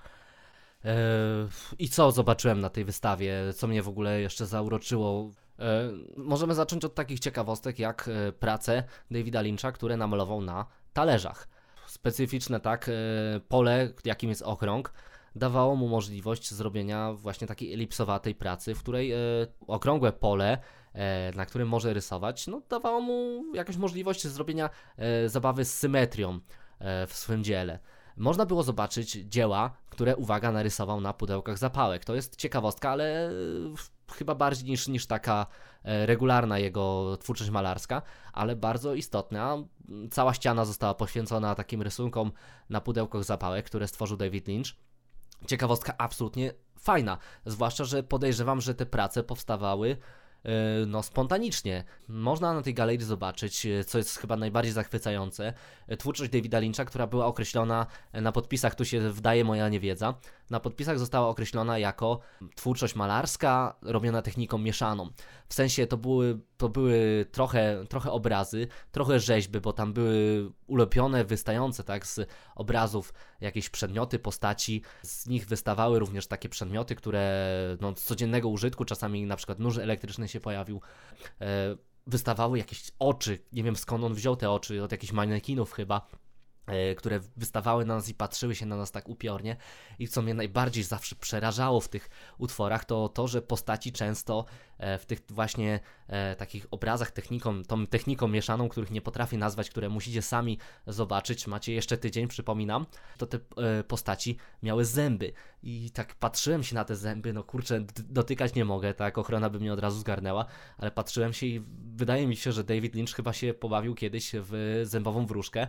I 1.80 1.90
co 1.90 2.12
zobaczyłem 2.12 2.60
na 2.60 2.70
tej 2.70 2.86
wystawie, 2.86 3.54
co 3.56 3.68
mnie 3.68 3.84
w 3.84 3.88
ogóle 3.88 4.22
jeszcze 4.22 4.46
zauroczyło? 4.46 5.32
E, 5.60 5.92
możemy 6.18 6.56
zacząć 6.56 6.86
od 6.86 6.96
takich 6.96 7.20
ciekawostek 7.20 7.80
jak 7.80 8.10
e, 8.10 8.32
prace 8.32 8.84
Davida 9.12 9.42
Lyncha, 9.42 9.72
które 9.72 9.98
namalował 9.98 10.42
na 10.42 10.66
talerzach. 10.94 11.48
Specyficzne 11.88 12.60
tak 12.60 12.90
e, 12.90 12.92
pole, 13.40 13.94
jakim 14.06 14.30
jest 14.30 14.42
okrąg, 14.42 14.94
dawało 15.36 15.76
mu 15.76 15.88
możliwość 15.88 16.54
zrobienia 16.54 17.14
właśnie 17.14 17.48
takiej 17.48 17.74
elipsowatej 17.74 18.36
pracy, 18.36 18.76
w 18.76 18.80
której 18.80 19.14
okrągłe 19.68 20.12
pole, 20.12 20.58
na 21.36 21.46
którym 21.46 21.68
może 21.68 21.94
rysować, 21.94 22.48
no 22.48 22.62
dawało 22.70 23.02
mu 23.02 23.44
jakąś 23.56 23.78
możliwość 23.78 24.28
zrobienia 24.28 24.70
zabawy 25.28 25.66
z 25.66 25.74
symetrią 25.80 26.40
w 27.08 27.14
swym 27.14 27.44
dziele. 27.44 27.80
Można 28.18 28.46
było 28.46 28.64
zobaczyć 28.64 29.12
dzieła, 29.12 29.78
które, 29.90 30.16
uwaga, 30.16 30.52
narysował 30.52 31.02
na 31.02 31.14
pudełkach 31.14 31.58
zapałek. 31.58 32.06
To 32.06 32.16
jest 32.16 32.36
ciekawostka, 32.36 32.90
ale 32.90 33.32
chyba 34.12 34.36
bardziej 34.36 34.70
niż, 34.70 34.88
niż 34.88 35.06
taka 35.06 35.46
e, 35.84 36.06
regularna 36.06 36.60
jego 36.60 37.18
twórczość 37.18 37.50
malarska, 37.50 38.02
ale 38.34 38.56
bardzo 38.56 38.94
istotna. 38.94 39.58
Cała 40.12 40.34
ściana 40.34 40.66
została 40.66 40.94
poświęcona 40.94 41.56
takim 41.56 41.82
rysunkom 41.82 42.32
na 42.70 42.82
pudełkach 42.82 43.24
zapałek, 43.24 43.66
które 43.66 43.88
stworzył 43.88 44.18
David 44.18 44.48
Lynch. 44.48 44.68
Ciekawostka 45.48 45.94
absolutnie 45.98 46.54
fajna, 46.80 47.18
zwłaszcza, 47.46 47.84
że 47.84 48.04
podejrzewam, 48.04 48.62
że 48.62 48.76
te 48.76 48.86
prace 48.86 49.24
powstawały 49.24 49.98
no, 50.88 51.04
spontanicznie. 51.04 51.84
Można 52.08 52.54
na 52.54 52.62
tej 52.62 52.74
galerii 52.74 53.06
zobaczyć, 53.06 53.68
co 53.88 53.98
jest 53.98 54.18
chyba 54.18 54.36
najbardziej 54.38 54.74
zachwycające, 54.74 55.54
twórczość 56.00 56.32
Davida 56.32 56.60
Lyncha, 56.60 56.86
która 56.86 57.08
była 57.08 57.26
określona 57.26 57.86
na 58.14 58.32
podpisach, 58.32 58.76
tu 58.76 58.86
się 58.86 59.10
wdaje 59.10 59.44
moja 59.44 59.70
niewiedza, 59.70 60.14
na 60.50 60.60
podpisach 60.60 61.00
została 61.00 61.28
określona 61.28 61.78
jako 61.80 62.20
twórczość 62.56 62.96
malarska 62.96 63.76
robiona 63.82 64.22
techniką 64.22 64.58
mieszaną. 64.58 65.10
W 65.48 65.54
sensie 65.54 65.88
to 65.88 65.98
były, 65.98 66.40
to 66.64 66.70
były 66.70 67.26
trochę, 67.32 67.86
trochę 67.90 68.12
obrazy, 68.12 68.68
trochę 68.92 69.20
rzeźby, 69.20 69.60
bo 69.62 69.74
tam 69.74 69.94
były 69.94 70.52
ulepione, 70.68 71.26
wystające 71.26 71.84
tak 71.84 72.08
z 72.08 72.30
obrazów 72.56 73.14
jakieś 73.42 73.70
przedmioty, 73.70 74.20
postaci. 74.20 74.82
Z 75.02 75.28
nich 75.28 75.48
wystawały 75.48 76.00
również 76.00 76.28
takie 76.28 76.50
przedmioty, 76.50 76.96
które 76.96 77.78
no, 77.82 77.96
z 77.96 78.04
codziennego 78.04 78.50
użytku, 78.50 78.86
czasami 78.86 79.26
na 79.26 79.36
przykład 79.36 79.60
nóż 79.60 79.78
elektryczny 79.78 80.28
się 80.28 80.40
pojawił. 80.40 80.82
E, 81.42 81.76
wystawały 82.08 82.58
jakieś 82.58 82.92
oczy, 83.00 83.40
nie 83.54 83.64
wiem 83.64 83.76
skąd 83.76 84.04
on 84.04 84.14
wziął 84.14 84.36
te 84.36 84.52
oczy, 84.52 84.84
od 84.84 84.92
jakichś 84.92 85.14
manekinów 85.14 85.72
chyba 85.72 86.08
które 86.98 87.20
wystawały 87.38 87.86
na 87.86 87.96
nas 87.96 88.10
i 88.10 88.14
patrzyły 88.14 88.56
się 88.56 88.66
na 88.66 88.78
nas 88.78 88.92
tak 88.92 89.10
upiornie. 89.10 89.56
I 90.00 90.08
co 90.08 90.22
mnie 90.22 90.34
najbardziej 90.34 90.84
zawsze 90.84 91.16
przerażało 91.16 91.82
w 91.82 91.90
tych 91.90 92.10
utworach, 92.38 92.86
to 92.86 93.10
to, 93.10 93.28
że 93.28 93.42
postaci 93.42 93.92
często 93.92 94.46
e, 94.78 94.98
w 94.98 95.06
tych 95.06 95.20
właśnie 95.30 95.80
e, 96.08 96.36
takich 96.36 96.68
obrazach 96.72 97.12
techniką, 97.12 97.64
tą 97.64 97.88
techniką 97.88 98.28
mieszaną, 98.28 98.70
których 98.70 98.92
nie 98.92 99.02
potrafię 99.02 99.38
nazwać, 99.38 99.70
które 99.70 99.90
musicie 99.90 100.22
sami 100.22 100.58
zobaczyć, 100.88 101.48
macie 101.48 101.74
jeszcze 101.74 101.98
tydzień, 101.98 102.28
przypominam, 102.28 102.86
to 103.18 103.28
te 103.28 103.40
postaci 103.88 104.38
miały 104.64 104.86
zęby. 104.86 105.34
I 105.64 105.92
tak 105.92 106.16
patrzyłem 106.16 106.64
się 106.64 106.76
na 106.76 106.86
te 106.86 106.96
zęby, 106.96 107.34
no 107.34 107.44
kurczę, 107.44 107.86
dotykać 107.96 108.56
nie 108.56 108.66
mogę, 108.66 108.94
tak, 108.94 109.18
ochrona 109.18 109.50
by 109.50 109.60
mnie 109.60 109.74
od 109.74 109.80
razu 109.80 110.00
zgarnęła, 110.00 110.46
ale 110.78 110.92
patrzyłem 110.92 111.34
się 111.34 111.46
i 111.46 111.62
wydaje 111.96 112.28
mi 112.28 112.36
się, 112.36 112.52
że 112.52 112.64
David 112.64 112.96
Lynch 112.96 113.16
chyba 113.16 113.34
się 113.34 113.54
pobawił 113.54 113.96
kiedyś 113.96 114.32
w 114.34 114.82
zębową 114.84 115.26
wróżkę 115.26 115.68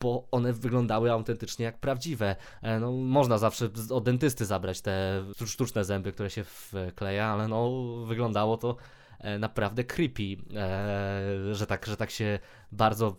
bo 0.00 0.28
one 0.30 0.52
wyglądały 0.52 1.12
autentycznie 1.12 1.64
jak 1.64 1.78
prawdziwe. 1.78 2.36
E, 2.62 2.80
no, 2.80 2.92
można 2.92 3.38
zawsze 3.38 3.68
od 3.90 4.04
dentysty 4.04 4.46
zabrać 4.46 4.80
te 4.80 5.24
sztuczne 5.46 5.84
zęby, 5.84 6.12
które 6.12 6.30
się 6.30 6.44
wkleja, 6.44 7.26
ale 7.26 7.48
no, 7.48 7.70
wyglądało 8.06 8.56
to 8.56 8.76
e, 9.18 9.38
naprawdę 9.38 9.84
creepy, 9.84 10.36
e, 10.56 11.54
że 11.54 11.66
tak, 11.66 11.86
że 11.86 11.96
tak 11.96 12.10
się 12.10 12.38
bardzo 12.72 13.16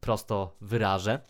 prosto 0.00 0.56
wyrażę. 0.60 1.20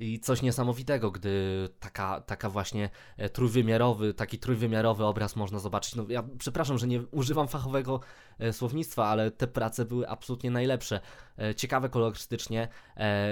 I 0.00 0.20
coś 0.20 0.42
niesamowitego, 0.42 1.10
gdy 1.10 1.68
taka, 1.80 2.20
taka 2.20 2.50
właśnie 2.50 2.90
e, 3.16 3.28
trójwymiarowy, 3.28 4.14
taki 4.14 4.38
trójwymiarowy 4.38 5.04
obraz 5.04 5.36
można 5.36 5.58
zobaczyć. 5.58 5.94
No 5.94 6.04
ja 6.08 6.24
przepraszam, 6.38 6.78
że 6.78 6.86
nie 6.86 7.02
używam 7.02 7.48
fachowego 7.48 8.00
e, 8.38 8.52
słownictwa, 8.52 9.06
ale 9.06 9.30
te 9.30 9.46
prace 9.46 9.84
były 9.84 10.08
absolutnie 10.08 10.50
najlepsze. 10.50 11.00
E, 11.38 11.54
ciekawe 11.54 11.88
kolorystycznie, 11.88 12.68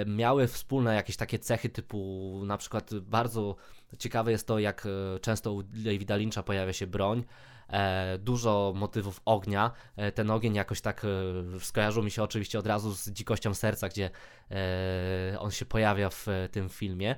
miały 0.07 0.47
wspólne 0.49 0.95
jakieś 0.95 1.17
takie 1.17 1.39
cechy 1.39 1.69
typu 1.69 2.41
na 2.47 2.59
przykład 2.59 2.95
bardzo 2.95 3.57
ciekawe 3.99 4.31
jest 4.31 4.47
to, 4.47 4.59
jak 4.59 4.89
często 5.21 5.53
u 5.53 5.63
Davida 5.63 6.17
Lyncha 6.17 6.43
pojawia 6.43 6.73
się 6.73 6.87
broń, 6.87 7.25
e, 7.69 8.19
dużo 8.19 8.73
motywów 8.77 9.21
ognia. 9.25 9.71
E, 9.97 10.13
ten 10.13 10.31
ogień 10.31 10.55
jakoś 10.55 10.81
tak 10.81 11.05
e, 11.05 11.61
skojarzył 11.61 12.03
mi 12.03 12.11
się 12.11 12.23
oczywiście 12.23 12.59
od 12.59 12.67
razu 12.67 12.95
z 12.95 13.09
dzikością 13.09 13.55
serca, 13.55 13.89
gdzie 13.89 14.11
e, 14.51 15.39
on 15.39 15.51
się 15.51 15.65
pojawia 15.65 16.11
w 16.11 16.27
tym 16.53 16.69
filmie. 16.69 17.17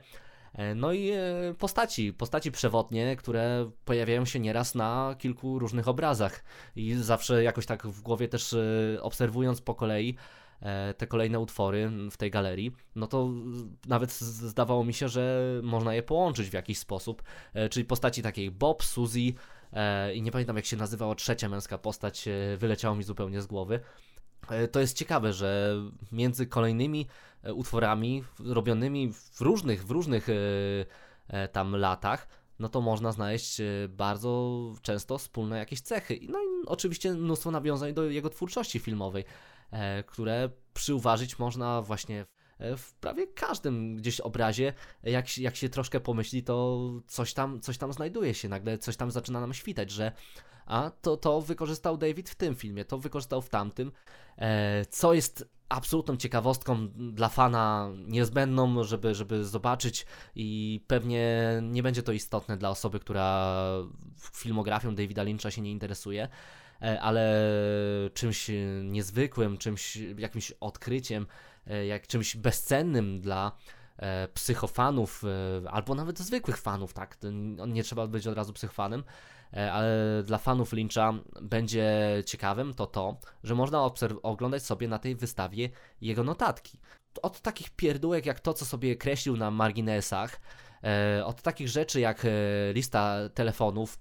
E, 0.55 0.75
no 0.75 0.93
i 0.93 1.11
e, 1.11 1.55
postaci, 1.59 2.13
postaci 2.13 2.53
przewodnie, 2.53 3.17
które 3.17 3.71
pojawiają 3.85 4.25
się 4.25 4.41
nieraz 4.41 4.75
na 4.75 5.15
kilku 5.19 5.59
różnych 5.59 5.89
obrazach 5.89 6.45
i 6.77 6.95
zawsze 6.95 7.43
jakoś 7.43 7.67
tak 7.67 7.87
w 7.87 8.03
głowie 8.03 8.29
też 8.29 8.57
obserwując 9.01 9.61
po 9.61 9.75
kolei 9.75 10.17
te 10.97 11.07
kolejne 11.07 11.41
utwory 11.41 11.91
w 12.11 12.17
tej 12.17 12.31
galerii, 12.31 12.73
no 12.97 13.07
to 13.07 13.31
nawet 13.89 14.13
zdawało 14.13 14.85
mi 14.85 14.95
się, 14.95 15.09
że 15.09 15.43
można 15.63 15.95
je 15.95 16.03
połączyć 16.03 16.51
w 16.51 16.53
jakiś 16.53 16.79
sposób, 16.79 17.23
czyli 17.71 17.87
postaci 17.87 18.23
takiej 18.23 18.51
Bob, 18.51 18.85
Suzy, 18.85 19.33
E, 19.75 20.15
i 20.15 20.23
nie 20.23 20.33
pamiętam 20.33 20.57
jak 20.57 20.67
się 20.67 20.77
nazywała 20.77 21.15
trzecia 21.15 21.49
męska 21.49 21.79
postać, 21.79 22.29
e, 22.29 22.57
wyleciało 22.57 22.97
mi 22.97 23.05
zupełnie 23.05 23.43
z 23.43 23.47
głowy. 23.47 23.81
E, 24.51 24.69
to 24.69 24.81
jest 24.81 24.97
ciekawe, 24.97 25.33
że 25.33 25.77
między 26.13 26.47
kolejnymi 26.47 27.07
utworami 27.55 28.25
robionymi 28.39 29.13
w 29.13 29.41
różnych, 29.41 29.87
w 29.87 29.91
różnych 29.91 30.27
tam 31.53 31.77
latach, 31.77 32.29
no 32.59 32.69
to 32.69 32.81
można 32.81 33.13
znaleźć 33.13 33.63
bardzo 33.89 34.73
często 34.83 35.19
wspólne 35.19 35.59
jakieś 35.59 35.81
cechy. 35.81 36.21
No 36.29 36.39
i 36.39 36.67
oczywiście 36.67 37.13
mnóstwo 37.13 37.51
nawiązań 37.51 37.95
do 37.95 38.11
jego 38.11 38.31
twórczości 38.31 38.79
filmowej, 38.79 39.25
które 40.07 40.51
przyuważyć 40.75 41.39
można 41.39 41.83
właśnie 41.83 42.27
E, 42.59 42.77
w 42.77 42.95
prawie 42.95 43.27
każdym 43.27 43.97
gdzieś 43.97 44.21
obrazie, 44.21 44.73
jak, 45.03 45.39
jak 45.39 45.57
się 45.57 45.69
troszkę 45.69 46.01
pomyśli, 46.01 46.43
to 46.43 46.81
coś 47.07 47.35
tam, 47.35 47.61
coś 47.61 47.79
tam 47.79 47.93
znajduje 47.93 48.35
się, 48.35 48.49
nagle 48.49 48.79
coś 48.79 48.97
tam 48.97 49.11
zaczyna 49.11 49.41
nam 49.41 49.55
świtać, 49.55 49.91
że 49.91 50.13
a 50.67 50.91
to, 51.03 51.17
to 51.17 51.41
wykorzystał 51.41 51.97
David 51.97 52.31
w 52.31 52.35
tym 52.35 52.55
filmie, 52.55 52.85
to 52.85 52.99
wykorzystał 52.99 53.43
w 53.43 53.49
tamtym, 53.49 53.93
e, 54.39 54.85
co 54.85 55.15
jest 55.15 55.49
absolutną 55.69 56.17
ciekawostką 56.17 56.89
dla 56.89 57.29
fana, 57.29 57.91
niezbędną, 58.07 58.85
żeby, 58.85 59.15
żeby 59.15 59.45
zobaczyć 59.45 60.07
i 60.35 60.81
pewnie 60.87 61.53
nie 61.63 61.83
będzie 61.83 62.03
to 62.03 62.13
istotne 62.13 62.57
dla 62.57 62.71
osoby, 62.71 63.01
która 63.01 63.55
filmografią 64.33 64.95
Davida 64.95 65.23
Lyncha 65.23 65.51
się 65.51 65.63
nie 65.63 65.71
interesuje, 65.71 66.25
e, 66.25 66.29
ale 67.01 67.51
czymś 68.15 68.51
niezwykłym, 68.83 69.59
czymś, 69.59 69.99
jakimś 70.19 70.53
odkryciem, 70.61 71.27
E, 71.67 71.87
jak 71.87 72.07
czymś 72.07 72.37
bezcennym 72.37 73.21
dla 73.21 73.53
e, 73.97 74.29
psychofanów, 74.29 75.25
e, 75.65 75.71
albo 75.71 75.95
nawet 75.95 76.19
zwykłych 76.19 76.57
fanów, 76.57 76.93
tak? 76.93 77.19
Nie 77.69 77.83
trzeba 77.83 78.07
być 78.07 78.27
od 78.27 78.37
razu 78.37 78.53
psychofanem, 78.53 79.05
ale 79.73 80.23
dla 80.25 80.39
fanów 80.39 80.73
Lyncha 80.73 81.13
będzie 81.43 82.23
ciekawym 82.27 82.75
to 82.75 82.87
to, 82.87 83.19
że 83.45 83.55
można 83.55 83.91
oglądać 84.23 84.63
sobie 84.63 84.89
na 84.89 84.99
tej 84.99 85.17
wystawie 85.17 85.71
jego 86.01 86.25
notatki. 86.25 86.79
Od 87.23 87.41
takich 87.41 87.71
pierdółek 87.71 88.27
jak 88.27 88.41
to, 88.41 88.55
co 88.55 88.65
sobie 88.65 88.97
kreślił 88.97 89.37
na 89.37 89.51
marginesach, 89.51 90.41
od 91.25 91.43
takich 91.43 91.69
rzeczy 91.69 92.01
jak 92.01 92.27
lista 92.73 93.19
telefonów, 93.35 93.99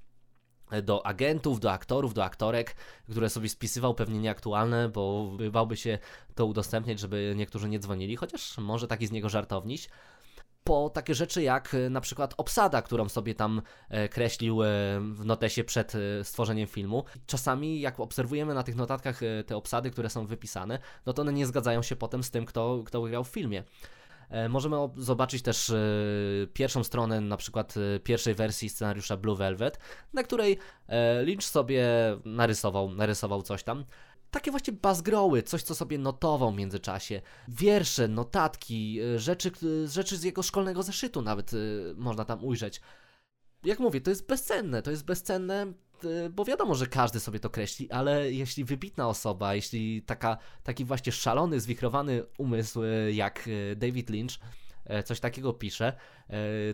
do 0.83 1.05
agentów, 1.05 1.59
do 1.59 1.71
aktorów, 1.71 2.13
do 2.13 2.23
aktorek, 2.23 2.75
które 3.09 3.29
sobie 3.29 3.49
spisywał 3.49 3.93
pewnie 3.93 4.19
nieaktualne, 4.19 4.89
bo 4.89 5.31
bałby 5.51 5.77
się 5.77 5.99
to 6.36 6.45
udostępniać, 6.45 6.99
żeby 6.99 7.33
niektórzy 7.38 7.69
nie 7.69 7.79
dzwonili, 7.79 8.15
chociaż 8.15 8.57
może 8.57 8.88
taki 8.88 9.07
z 9.07 9.12
niego 9.12 9.29
żartowniś. 9.29 9.89
Po 10.63 10.89
takie 10.89 11.15
rzeczy 11.15 11.43
jak 11.43 11.73
e, 11.73 11.89
na 11.89 12.01
przykład 12.01 12.33
obsada, 12.38 12.81
którą 12.81 13.09
sobie 13.09 13.36
tam 13.36 13.62
e, 13.89 14.09
kreślił 14.09 14.63
e, 14.63 14.67
w 14.99 15.25
notesie 15.25 15.63
przed 15.63 15.93
stworzeniem 16.23 16.67
filmu. 16.67 17.03
Czasami 17.27 17.79
jak 17.79 17.99
obserwujemy 17.99 18.53
na 18.53 18.63
tych 18.63 18.75
notatkach 18.75 19.21
te 19.45 19.57
obsady, 19.57 19.91
które 19.91 20.09
są 20.09 20.25
wypisane, 20.25 20.79
no 21.05 21.13
to 21.13 21.21
one 21.21 21.33
nie 21.33 21.45
zgadzają 21.45 21.81
się 21.81 21.95
potem 21.95 22.23
z 22.23 22.31
tym, 22.31 22.45
kto, 22.45 22.83
kto 22.86 23.01
grał 23.01 23.23
w 23.23 23.27
filmie. 23.27 23.63
E, 24.29 24.49
możemy 24.49 24.77
zobaczyć 24.97 25.41
też 25.41 25.69
e, 25.69 25.75
pierwszą 26.53 26.83
stronę, 26.83 27.21
na 27.21 27.38
przykład 27.38 27.73
e, 27.77 27.99
pierwszej 27.99 28.36
wersji 28.36 28.69
scenariusza 28.69 29.17
Blue 29.17 29.36
Velvet, 29.36 29.79
na 30.13 30.23
której 30.23 30.57
Lynch 31.23 31.43
sobie 31.43 31.86
narysował, 32.25 32.89
narysował 32.89 33.41
coś 33.41 33.63
tam. 33.63 33.86
Takie 34.31 34.51
właśnie 34.51 34.73
bazgroły, 34.73 35.43
coś 35.43 35.63
co 35.63 35.75
sobie 35.75 35.97
notował 35.97 36.51
w 36.51 36.55
międzyczasie. 36.55 37.21
Wiersze, 37.47 38.07
notatki, 38.07 38.99
rzeczy, 39.15 39.51
rzeczy 39.86 40.17
z 40.17 40.23
jego 40.23 40.43
szkolnego 40.43 40.83
zeszytu 40.83 41.21
nawet 41.21 41.51
można 41.95 42.25
tam 42.25 42.43
ujrzeć. 42.43 42.81
Jak 43.65 43.80
mówię, 43.80 44.02
to 44.02 44.10
jest 44.10 44.28
bezcenne, 44.28 44.82
to 44.82 44.91
jest 44.91 45.06
bezcenne 45.06 45.73
Y, 46.06 46.30
bo 46.30 46.45
wiadomo, 46.45 46.76
że 46.76 46.88
każdy 46.88 47.19
sobie 47.19 47.39
to 47.39 47.49
kreśli, 47.49 47.91
ale 47.91 48.32
jeśli 48.32 48.63
wybitna 48.63 49.08
osoba, 49.08 49.56
jeśli 49.56 50.02
taka, 50.02 50.38
taki 50.63 50.86
właśnie 50.86 51.12
szalony, 51.12 51.60
zwichrowany 51.60 52.23
umysł 52.38 52.84
y, 52.84 53.13
jak 53.13 53.47
y, 53.47 53.76
David 53.76 54.10
Lynch 54.10 54.39
coś 55.06 55.19
takiego 55.19 55.54
pisze, 55.54 55.93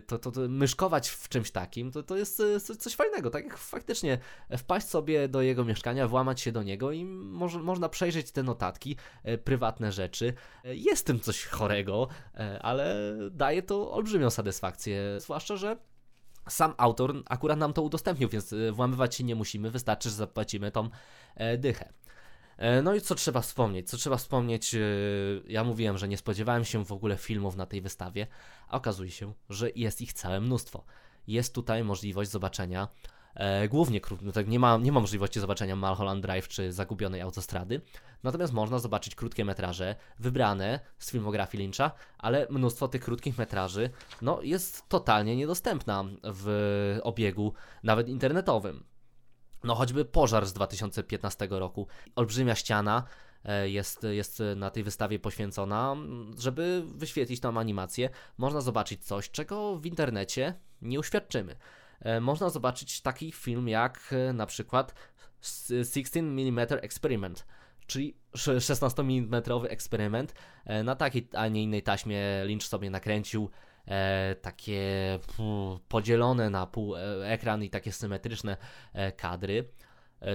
to, 0.06 0.18
to, 0.18 0.30
to 0.30 0.40
myszkować 0.48 1.08
w 1.08 1.28
czymś 1.28 1.50
takim, 1.50 1.92
to, 1.92 2.02
to 2.02 2.16
jest 2.16 2.42
coś 2.78 2.94
fajnego, 2.94 3.30
tak 3.30 3.44
jak 3.44 3.56
faktycznie 3.56 4.18
wpaść 4.58 4.88
sobie 4.88 5.28
do 5.28 5.42
jego 5.42 5.64
mieszkania, 5.64 6.08
włamać 6.08 6.40
się 6.40 6.52
do 6.52 6.62
niego 6.62 6.92
i 6.92 7.04
moż, 7.04 7.54
można 7.54 7.88
przejrzeć 7.88 8.32
te 8.32 8.42
notatki, 8.42 8.96
prywatne 9.44 9.92
rzeczy. 9.92 10.34
Jest 10.64 11.06
tym 11.06 11.20
coś 11.20 11.44
chorego, 11.44 12.08
ale 12.60 13.14
daje 13.30 13.62
to 13.62 13.92
olbrzymią 13.92 14.30
satysfakcję, 14.30 15.20
zwłaszcza, 15.20 15.56
że 15.56 15.76
sam 16.48 16.74
autor 16.76 17.22
akurat 17.26 17.58
nam 17.58 17.72
to 17.72 17.82
udostępnił, 17.82 18.28
więc 18.28 18.52
e, 18.52 18.72
włamywać 18.72 19.14
się 19.14 19.24
nie 19.24 19.34
musimy, 19.34 19.70
wystarczy, 19.70 20.10
że 20.10 20.16
zapłacimy 20.16 20.70
tą 20.72 20.88
e, 21.34 21.58
dychę. 21.58 21.92
E, 22.56 22.82
no 22.82 22.94
i 22.94 23.00
co 23.00 23.14
trzeba 23.14 23.40
wspomnieć? 23.40 23.90
Co 23.90 23.96
trzeba 23.96 24.16
wspomnieć? 24.16 24.76
Ja 25.48 25.64
mówiłem, 25.64 25.98
że 25.98 26.08
nie 26.08 26.16
spodziewałem 26.16 26.64
się 26.64 26.84
w 26.84 26.92
ogóle 26.92 27.16
filmów 27.16 27.56
na 27.56 27.66
tej 27.66 27.80
wystawie, 27.80 28.26
a 28.68 28.76
okazuje 28.76 29.10
się, 29.10 29.32
że 29.48 29.70
jest 29.74 30.00
ich 30.00 30.12
całe 30.12 30.40
mnóstwo. 30.40 30.84
Jest 31.26 31.54
tutaj 31.54 31.84
możliwość 31.84 32.30
zobaczenia 32.30 32.88
E, 33.34 33.68
głównie 33.68 34.00
krótko, 34.00 34.32
tak 34.32 34.48
nie 34.48 34.58
ma, 34.58 34.76
nie 34.76 34.92
ma 34.92 35.00
możliwości 35.00 35.40
zobaczenia 35.40 35.76
Mulholland 35.76 36.22
Drive 36.22 36.48
czy 36.48 36.72
Zagubionej 36.72 37.20
Autostrady, 37.20 37.80
natomiast 38.22 38.52
można 38.52 38.78
zobaczyć 38.78 39.14
krótkie 39.14 39.44
metraże 39.44 39.96
wybrane 40.18 40.80
z 40.98 41.10
filmografii 41.10 41.64
Lyncha, 41.64 41.90
ale 42.18 42.46
mnóstwo 42.50 42.88
tych 42.88 43.02
krótkich 43.02 43.38
metraży 43.38 43.90
no, 44.22 44.42
jest 44.42 44.88
totalnie 44.88 45.36
niedostępna 45.36 46.04
w 46.22 46.98
obiegu, 47.02 47.52
nawet 47.82 48.08
internetowym. 48.08 48.84
No 49.64 49.74
choćby 49.74 50.04
Pożar 50.04 50.46
z 50.46 50.52
2015 50.52 51.48
roku, 51.50 51.86
olbrzymia 52.16 52.54
ściana, 52.54 53.02
e, 53.44 53.70
jest, 53.70 54.02
jest 54.10 54.42
na 54.56 54.70
tej 54.70 54.82
wystawie 54.82 55.18
poświęcona, 55.18 55.96
żeby 56.38 56.82
wyświetlić 56.86 57.40
tam 57.40 57.58
animację. 57.58 58.10
Można 58.38 58.60
zobaczyć 58.60 59.04
coś, 59.04 59.30
czego 59.30 59.76
w 59.76 59.86
internecie 59.86 60.54
nie 60.82 60.98
uświadczymy. 60.98 61.56
E, 62.00 62.20
można 62.20 62.50
zobaczyć 62.50 63.00
taki 63.00 63.32
film 63.32 63.68
jak 63.68 64.12
e, 64.12 64.32
na 64.32 64.46
przykład 64.46 64.94
16 65.40 66.20
mm 66.20 66.58
Experiment, 66.70 67.46
czyli 67.86 68.16
16 68.34 69.02
mm 69.02 69.42
eksperyment. 69.68 70.34
E, 70.64 70.82
na 70.82 70.96
takiej, 70.96 71.28
a 71.34 71.48
nie 71.48 71.62
innej 71.62 71.82
taśmie 71.82 72.20
Lynch 72.44 72.62
sobie 72.62 72.90
nakręcił 72.90 73.50
takie 74.42 75.18
podzielone 75.88 76.50
na 76.50 76.66
pół 76.66 76.96
ekran 77.24 77.64
i 77.64 77.70
takie 77.70 77.92
symetryczne 77.92 78.56
kadry. 79.16 79.68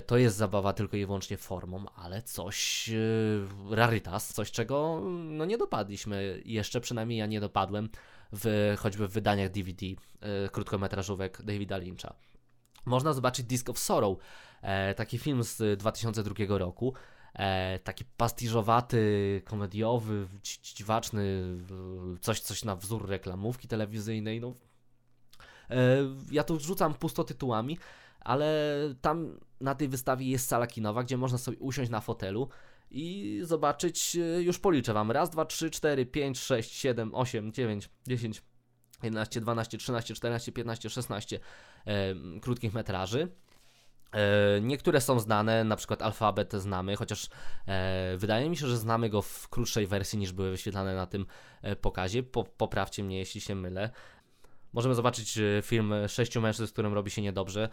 To 0.05 0.17
jest 0.17 0.37
zabawa 0.37 0.73
tylko 0.73 0.97
i 0.97 1.05
wyłącznie 1.05 1.37
formą, 1.37 1.85
ale 1.95 2.21
coś 2.21 2.89
rarytas, 3.69 4.33
coś 4.33 4.51
czego 4.51 5.01
no 5.13 5.45
nie 5.45 5.57
dopadliśmy. 5.57 6.41
Jeszcze 6.45 6.81
przynajmniej 6.81 7.19
ja 7.19 7.25
nie 7.25 7.39
dopadłem 7.39 7.89
w, 8.43 8.75
choćby 8.79 9.07
w 9.07 9.11
wydaniach 9.11 9.51
DVD 9.51 9.85
y, 9.85 9.95
krótkometrażówek 10.51 11.41
Davida 11.41 11.77
Lyncha. 11.77 12.15
Można 12.85 13.13
zobaczyć 13.13 13.45
Disc 13.45 13.69
of 13.69 13.79
Sorrow, 13.79 14.17
e, 14.61 14.93
taki 14.93 15.17
film 15.17 15.43
z 15.43 15.79
2002 15.79 16.57
roku, 16.57 16.93
e, 17.33 17.79
taki 17.79 18.05
pastiżowaty, 18.17 19.41
komediowy, 19.45 20.27
dziwaczny, 20.75 21.57
coś, 22.21 22.39
coś 22.39 22.63
na 22.63 22.75
wzór 22.75 23.09
reklamówki 23.09 23.67
telewizyjnej. 23.67 24.41
No. 24.41 24.53
E, 25.69 25.97
ja 26.31 26.43
tu 26.43 26.59
rzucam 26.59 26.93
pusto 26.93 27.23
tytułami, 27.23 27.77
ale 28.19 28.73
tam 29.01 29.39
na 29.61 29.75
tej 29.75 29.87
wystawie 29.87 30.29
jest 30.29 30.47
sala 30.47 30.67
kinowa, 30.67 31.03
gdzie 31.03 31.17
można 31.17 31.37
sobie 31.37 31.57
usiąść 31.57 31.91
na 31.91 32.01
fotelu 32.01 32.49
i 32.91 33.39
zobaczyć, 33.43 34.15
e, 34.15 34.41
już 34.41 34.59
policzę 34.59 34.93
Wam, 34.93 35.11
raz, 35.11 35.29
dwa, 35.29 35.45
trzy, 35.45 35.69
cztery, 35.69 36.05
pięć, 36.05 36.39
sześć, 36.39 36.71
siedem, 36.73 37.15
osiem, 37.15 37.53
dziewięć, 37.53 37.89
dziesięć, 38.07 38.41
11, 39.03 39.41
12, 39.41 39.77
13, 39.77 40.15
14, 40.15 40.51
15, 40.51 40.89
16 40.89 41.39
e, 41.85 42.15
krótkich 42.41 42.73
metraży. 42.73 43.29
E, 44.15 44.61
niektóre 44.61 45.01
są 45.01 45.19
znane, 45.19 45.63
na 45.63 45.75
przykład 45.75 46.01
alfabet 46.01 46.53
znamy, 46.53 46.95
chociaż 46.95 47.29
e, 47.67 48.17
wydaje 48.17 48.49
mi 48.49 48.57
się, 48.57 48.67
że 48.67 48.77
znamy 48.77 49.09
go 49.09 49.21
w 49.21 49.49
krótszej 49.49 49.87
wersji 49.87 50.19
niż 50.19 50.31
były 50.31 50.51
wyświetlane 50.51 50.95
na 50.95 51.05
tym 51.05 51.25
e, 51.61 51.75
pokazie. 51.75 52.23
Po, 52.23 52.43
poprawcie 52.43 53.03
mnie, 53.03 53.17
jeśli 53.17 53.41
się 53.41 53.55
mylę. 53.55 53.89
Możemy 54.73 54.95
zobaczyć 54.95 55.39
film 55.63 55.93
Sześciu 56.07 56.41
mężczyzn, 56.41 56.67
z 56.67 56.71
którym 56.71 56.93
robi 56.93 57.11
się 57.11 57.21
niedobrze, 57.21 57.69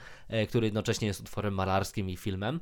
który 0.48 0.66
jednocześnie 0.66 1.08
jest 1.08 1.20
utworem 1.20 1.54
malarskim 1.54 2.10
i 2.10 2.16
filmem 2.16 2.60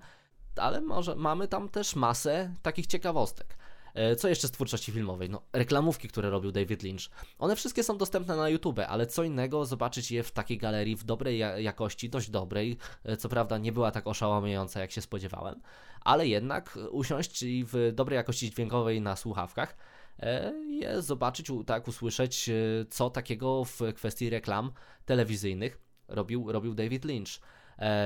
ale 0.57 0.81
może 0.81 1.17
mamy 1.17 1.49
tam 1.49 1.69
też 1.69 1.97
masę 1.97 2.55
takich 2.63 2.87
ciekawostek. 2.87 3.57
E, 3.95 4.17
co 4.17 4.29
jeszcze 4.29 4.49
z 4.49 4.51
twórczości 4.51 4.93
filmowej? 4.93 5.31
No, 5.31 5.43
reklamówki, 5.53 6.09
które 6.09 6.31
robił 6.31 6.53
David 6.53 6.83
Lynch. 6.83 7.11
One 7.39 7.57
wszystkie 7.57 7.83
są 7.83 7.99
dostępne 7.99 8.37
na 8.37 8.49
YouTube, 8.49 8.79
ale 8.89 9.07
co 9.07 9.23
innego 9.23 9.65
zobaczyć 9.65 10.11
je 10.11 10.23
w 10.23 10.31
takiej 10.31 10.59
galerii 10.59 10.97
w 10.97 11.05
dobrej 11.05 11.39
jakości, 11.59 12.11
dość 12.11 12.31
dobrej. 12.31 12.77
E, 13.05 13.17
co 13.17 13.29
prawda 13.29 13.59
nie 13.59 13.73
była 13.73 13.91
tak 13.91 14.07
oszałamiająca, 14.07 14.81
jak 14.81 14.91
się 14.91 15.01
spodziewałem, 15.01 15.61
ale 16.01 16.29
jednak 16.29 16.79
usiąść 16.91 17.43
i 17.43 17.65
w 17.65 17.93
dobrej 17.95 18.17
jakości 18.17 18.51
dźwiękowej 18.51 19.01
na 19.01 19.17
słuchawkach 19.17 19.77
e, 20.19 20.53
je 20.69 21.03
zobaczyć, 21.03 21.53
tak 21.67 21.89
usłyszeć, 21.89 22.51
co 22.91 23.11
takiego 23.11 23.65
w 23.65 23.81
kwestii 23.95 24.31
reklam 24.31 24.73
telewizyjnych 25.05 25.79
robił, 26.09 26.53
robił 26.53 26.75
David 26.75 27.05
Lynch. 27.05 27.41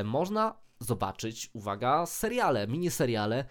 Można 0.04 0.54
zobaczyć, 0.84 1.50
uwaga, 1.52 2.06
seriale, 2.06 2.66
miniseriale, 2.66 3.44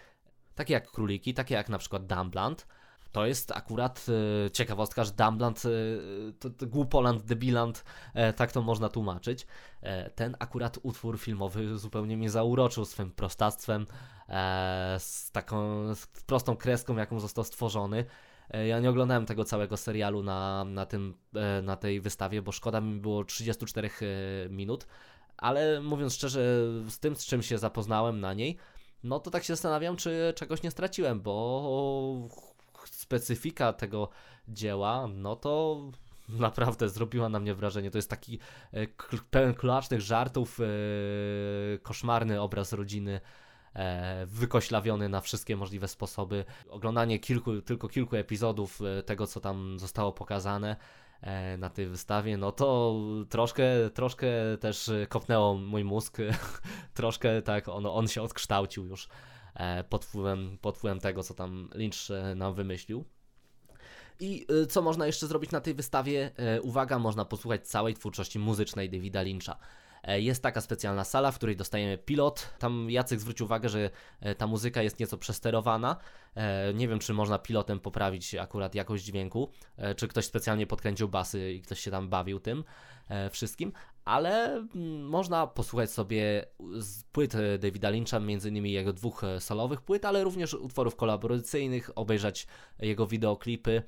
takie 0.56 0.74
jak 0.74 0.92
Króliki, 0.92 1.34
takie 1.34 1.56
jak 1.56 1.70
na 1.70 1.78
przykład 1.78 2.06
Dumbland. 2.06 2.68
To 3.14 3.26
jest 3.26 3.52
akurat 3.52 4.06
e, 4.46 4.52
ciekawostka, 4.52 5.04
że 5.04 5.12
Dumbland, 5.12 5.64
e, 5.66 5.70
to, 6.40 6.50
to 6.50 6.68
Głupoland, 6.68 7.24
Debiland, 7.24 7.84
e, 8.14 8.34
tak 8.34 8.52
to 8.52 8.62
można 8.62 8.90
tłumaczyć. 8.90 9.48
E, 9.82 10.10
ten 10.10 10.36
akurat 10.40 10.80
utwór 10.84 11.20
filmowy 11.20 11.78
zupełnie 11.78 12.18
mnie 12.18 12.30
zauroczył 12.30 12.86
swym 12.86 13.12
prostactwem, 13.12 13.86
e, 14.30 14.96
z 15.00 15.32
taką 15.32 15.96
z 15.96 16.08
prostą 16.08 16.58
kreską, 16.58 16.98
jaką 16.98 17.20
został 17.20 17.44
stworzony. 17.44 18.06
E, 18.50 18.68
ja 18.68 18.80
nie 18.80 18.90
oglądałem 18.90 19.26
tego 19.26 19.46
całego 19.46 19.78
serialu 19.78 20.24
na, 20.24 20.64
na, 20.66 20.86
tym, 20.86 21.14
na 21.64 21.76
tej 21.76 22.02
wystawie, 22.02 22.42
bo 22.42 22.52
szkoda 22.52 22.82
mi 22.82 23.00
było 23.00 23.24
34 23.24 23.90
minut 24.50 24.88
ale 25.44 25.82
mówiąc 25.82 26.14
szczerze, 26.14 26.40
z 26.90 27.00
tym, 27.00 27.16
z 27.16 27.26
czym 27.26 27.44
się 27.44 27.58
zapoznałem 27.58 28.20
na 28.20 28.34
niej, 28.34 28.58
no 29.04 29.20
to 29.20 29.32
tak 29.32 29.44
się 29.44 29.54
zastanawiam, 29.54 29.96
czy 29.96 30.34
czegoś 30.36 30.64
nie 30.64 30.72
straciłem, 30.72 31.22
bo 31.22 32.30
specyfika 32.86 33.74
tego 33.74 34.10
dzieła, 34.48 35.08
no 35.08 35.36
to 35.36 35.82
naprawdę 36.30 36.90
zrobiła 36.90 37.30
na 37.30 37.40
mnie 37.40 37.56
wrażenie. 37.56 37.92
To 37.92 37.98
jest 37.98 38.10
taki 38.10 38.40
e, 38.74 38.88
pełen 39.32 39.54
kulacznych 39.54 40.02
żartów, 40.02 40.60
e, 40.60 40.64
koszmarny 41.78 42.42
obraz 42.42 42.74
rodziny, 42.74 43.22
e, 43.76 44.26
wykoślawiony 44.26 45.10
na 45.10 45.22
wszystkie 45.22 45.56
możliwe 45.56 45.88
sposoby. 45.88 46.46
Oglądanie 46.70 47.20
kilku, 47.20 47.62
tylko 47.62 47.88
kilku 47.88 48.16
epizodów 48.16 48.80
tego, 49.06 49.28
co 49.28 49.40
tam 49.40 49.80
zostało 49.80 50.12
pokazane, 50.12 50.76
na 51.58 51.70
tej 51.70 51.88
wystawie, 51.88 52.38
no 52.38 52.52
to 52.52 52.96
troszkę, 53.30 53.64
troszkę 53.94 54.28
też 54.60 54.92
kopnęło 55.10 55.54
mój 55.54 55.84
mózg, 55.84 56.18
troszkę 56.94 57.42
tak, 57.42 57.68
on, 57.68 57.86
on 57.86 58.08
się 58.08 58.22
odkształcił 58.22 58.86
już 58.86 59.08
e, 59.56 59.84
pod 59.84 60.06
wpływem, 60.06 60.58
pod 60.62 60.78
wpływem 60.78 61.00
tego, 61.00 61.24
co 61.24 61.34
tam 61.34 61.70
Lynch 61.74 62.12
e, 62.12 62.36
nam 62.36 62.54
wymyślił. 62.54 63.06
I 64.20 64.48
co 64.70 64.82
można 64.82 65.06
jeszcze 65.08 65.28
zrobić 65.28 65.52
na 65.52 65.62
tej 65.62 65.74
wystawie? 65.74 66.32
Uwaga, 66.62 67.00
można 67.00 67.26
posłuchać 67.26 67.68
całej 67.68 67.94
twórczości 67.94 68.40
muzycznej 68.40 68.90
Davida 68.90 69.22
Lyncha. 69.22 69.58
E, 70.04 70.22
jest 70.22 70.44
taka 70.44 70.62
specjalna 70.62 71.04
sala, 71.04 71.32
w 71.32 71.36
której 71.36 71.56
dostajemy 71.56 71.98
pilot. 71.98 72.50
Tam 72.60 72.92
Jacek 72.92 73.20
zwrócił 73.20 73.46
uwagę, 73.46 73.70
że 73.70 73.90
e, 74.20 74.36
ta 74.36 74.48
muzyka 74.48 74.82
jest 74.82 75.00
nieco 75.00 75.18
przesterowana. 75.18 75.98
E, 76.36 76.74
nie 76.74 76.88
wiem, 76.88 77.00
czy 77.00 77.14
można 77.14 77.40
pilotem 77.40 77.80
poprawić 77.80 78.36
akurat 78.36 78.76
jakość 78.76 79.04
dźwięku, 79.04 79.50
czy 79.98 80.08
ktoś 80.08 80.26
specjalnie 80.26 80.68
podkręcił 80.68 81.10
basy 81.10 81.54
i 81.54 81.62
ktoś 81.62 81.80
się 81.80 81.92
tam 81.92 82.10
bawił 82.10 82.40
tym 82.40 82.64
wszystkim, 83.32 83.72
ale 84.06 84.56
mm, 84.56 85.06
można 85.06 85.48
posłuchać 85.48 85.92
sobie 85.92 86.46
z 86.78 87.04
płyt 87.04 87.34
Davida 87.60 87.90
Lyncha, 87.90 88.20
między 88.20 88.50
innymi 88.50 88.72
jego 88.72 88.94
dwóch 88.94 89.22
solowych 89.40 89.82
płyt, 89.82 90.06
ale 90.06 90.24
również 90.24 90.54
utworów 90.54 90.96
kolaboracyjnych, 90.96 91.90
obejrzeć 91.96 92.48
jego 92.80 93.08
wideoklipy. 93.08 93.84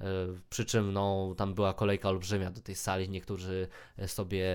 E, 0.00 0.04
przy 0.50 0.64
czym 0.64 0.92
no, 0.92 1.34
tam 1.36 1.54
była 1.54 1.74
kolejka 1.74 2.08
olbrzymia 2.08 2.50
do 2.50 2.60
tej 2.60 2.74
sali. 2.74 3.08
Niektórzy 3.08 3.68
sobie 4.06 4.54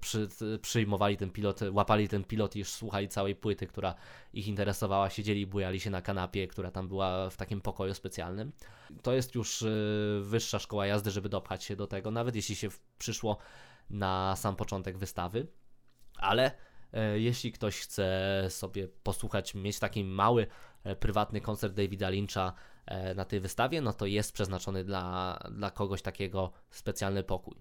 przy, 0.00 0.28
przyjmowali 0.62 1.16
ten 1.16 1.30
pilot, 1.30 1.60
łapali 1.72 2.08
ten 2.08 2.24
pilot 2.24 2.56
i 2.56 2.64
słuchali 2.64 3.08
całej 3.08 3.34
płyty, 3.34 3.66
która 3.66 3.94
ich 4.32 4.46
interesowała. 4.46 5.10
Siedzieli 5.10 5.40
i 5.40 5.46
bujali 5.46 5.80
się 5.80 5.90
na 5.90 6.02
kanapie, 6.02 6.48
która 6.48 6.70
tam 6.70 6.88
była 6.88 7.30
w 7.30 7.36
takim 7.36 7.60
pokoju 7.60 7.94
specjalnym. 7.94 8.52
To 9.02 9.12
jest 9.12 9.34
już 9.34 9.62
e, 9.62 9.68
wyższa 10.20 10.58
szkoła 10.58 10.86
jazdy, 10.86 11.10
żeby 11.10 11.28
dopchać 11.28 11.64
się 11.64 11.76
do 11.76 11.86
tego, 11.86 12.10
nawet 12.10 12.36
jeśli 12.36 12.56
się 12.56 12.68
przyszło 12.98 13.38
na 13.90 14.36
sam 14.36 14.56
początek 14.56 14.98
wystawy. 14.98 15.46
Ale 16.16 16.52
e, 16.92 17.20
jeśli 17.20 17.52
ktoś 17.52 17.80
chce 17.80 18.46
sobie 18.48 18.88
posłuchać, 18.88 19.54
mieć 19.54 19.78
taki 19.78 20.04
mały, 20.04 20.46
prywatny 21.00 21.40
koncert 21.40 21.74
Davida 21.74 22.08
Lyncha 22.08 22.54
E, 22.79 22.79
na 23.14 23.24
tej 23.24 23.40
wystawie, 23.40 23.80
no 23.80 23.92
to 23.92 24.06
jest 24.06 24.32
przeznaczony 24.32 24.84
dla, 24.84 25.38
dla 25.50 25.70
kogoś 25.70 26.02
takiego 26.02 26.52
specjalny 26.70 27.22
pokój. 27.22 27.54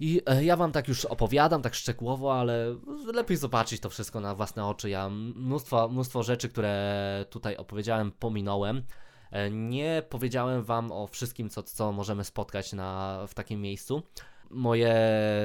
I 0.00 0.22
e, 0.26 0.44
ja 0.44 0.56
Wam 0.56 0.72
tak 0.72 0.88
już 0.88 1.04
opowiadam, 1.04 1.62
tak 1.62 1.74
szczegółowo, 1.74 2.40
ale 2.40 2.76
lepiej 3.12 3.36
zobaczyć 3.36 3.80
to 3.80 3.90
wszystko 3.90 4.20
na 4.20 4.34
własne 4.34 4.66
oczy. 4.66 4.90
Ja 4.90 5.08
mnóstwo, 5.08 5.88
mnóstwo 5.88 6.22
rzeczy, 6.22 6.48
które 6.48 7.24
tutaj 7.30 7.56
opowiedziałem, 7.56 8.12
pominąłem. 8.12 8.82
E, 9.30 9.50
nie 9.50 10.02
powiedziałem 10.08 10.62
Wam 10.62 10.92
o 10.92 11.06
wszystkim, 11.06 11.50
co, 11.50 11.62
co 11.62 11.92
możemy 11.92 12.24
spotkać 12.24 12.72
na, 12.72 13.20
w 13.28 13.34
takim 13.34 13.60
miejscu. 13.60 14.02
Moje 14.50 14.96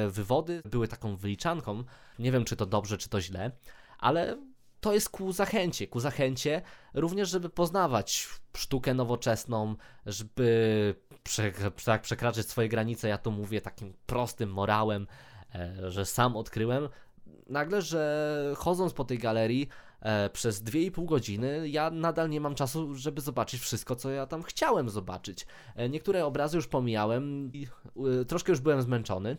wywody 0.09 0.61
były 0.65 0.87
taką 0.87 1.15
wyliczanką. 1.15 1.83
Nie 2.19 2.31
wiem, 2.31 2.45
czy 2.45 2.55
to 2.55 2.65
dobrze, 2.65 2.97
czy 2.97 3.09
to 3.09 3.21
źle, 3.21 3.51
ale 3.99 4.37
to 4.81 4.93
jest 4.93 5.09
ku 5.09 5.31
zachęcie, 5.31 5.87
ku 5.87 5.99
zachęcie 5.99 6.61
również, 6.93 7.29
żeby 7.29 7.49
poznawać 7.49 8.27
sztukę 8.57 8.93
nowoczesną, 8.93 9.75
żeby 10.05 10.95
prze, 11.23 11.51
tak 11.85 12.01
przekraczać 12.01 12.45
swoje 12.45 12.69
granice, 12.69 13.07
ja 13.07 13.17
to 13.17 13.31
mówię 13.31 13.61
takim 13.61 13.93
prostym 14.05 14.49
morałem, 14.49 15.07
e, 15.55 15.91
że 15.91 16.05
sam 16.05 16.37
odkryłem. 16.37 16.89
nagle, 17.47 17.81
że 17.81 18.53
chodząc 18.57 18.93
po 18.93 19.05
tej 19.05 19.17
galerii 19.17 19.69
e, 20.01 20.29
przez 20.29 20.63
2,5 20.63 21.05
godziny, 21.05 21.69
ja 21.69 21.89
nadal 21.89 22.29
nie 22.29 22.41
mam 22.41 22.55
czasu, 22.55 22.95
żeby 22.95 23.21
zobaczyć 23.21 23.61
wszystko, 23.61 23.95
co 23.95 24.09
ja 24.09 24.25
tam 24.25 24.43
chciałem 24.43 24.89
zobaczyć. 24.89 25.45
E, 25.75 25.89
niektóre 25.89 26.25
obrazy 26.25 26.57
już 26.57 26.67
pomijałem 26.67 27.53
i 27.53 27.67
e, 28.21 28.25
troszkę 28.25 28.51
już 28.51 28.59
byłem 28.59 28.81
zmęczony. 28.81 29.37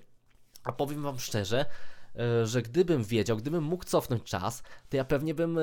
A 0.64 0.72
powiem 0.72 1.02
wam 1.02 1.18
szczerze, 1.18 1.66
że 2.44 2.62
gdybym 2.62 3.04
wiedział, 3.04 3.36
gdybym 3.36 3.64
mógł 3.64 3.84
cofnąć 3.84 4.22
czas, 4.22 4.62
to 4.88 4.96
ja 4.96 5.04
pewnie 5.04 5.34
bym 5.34 5.58
e, 5.58 5.62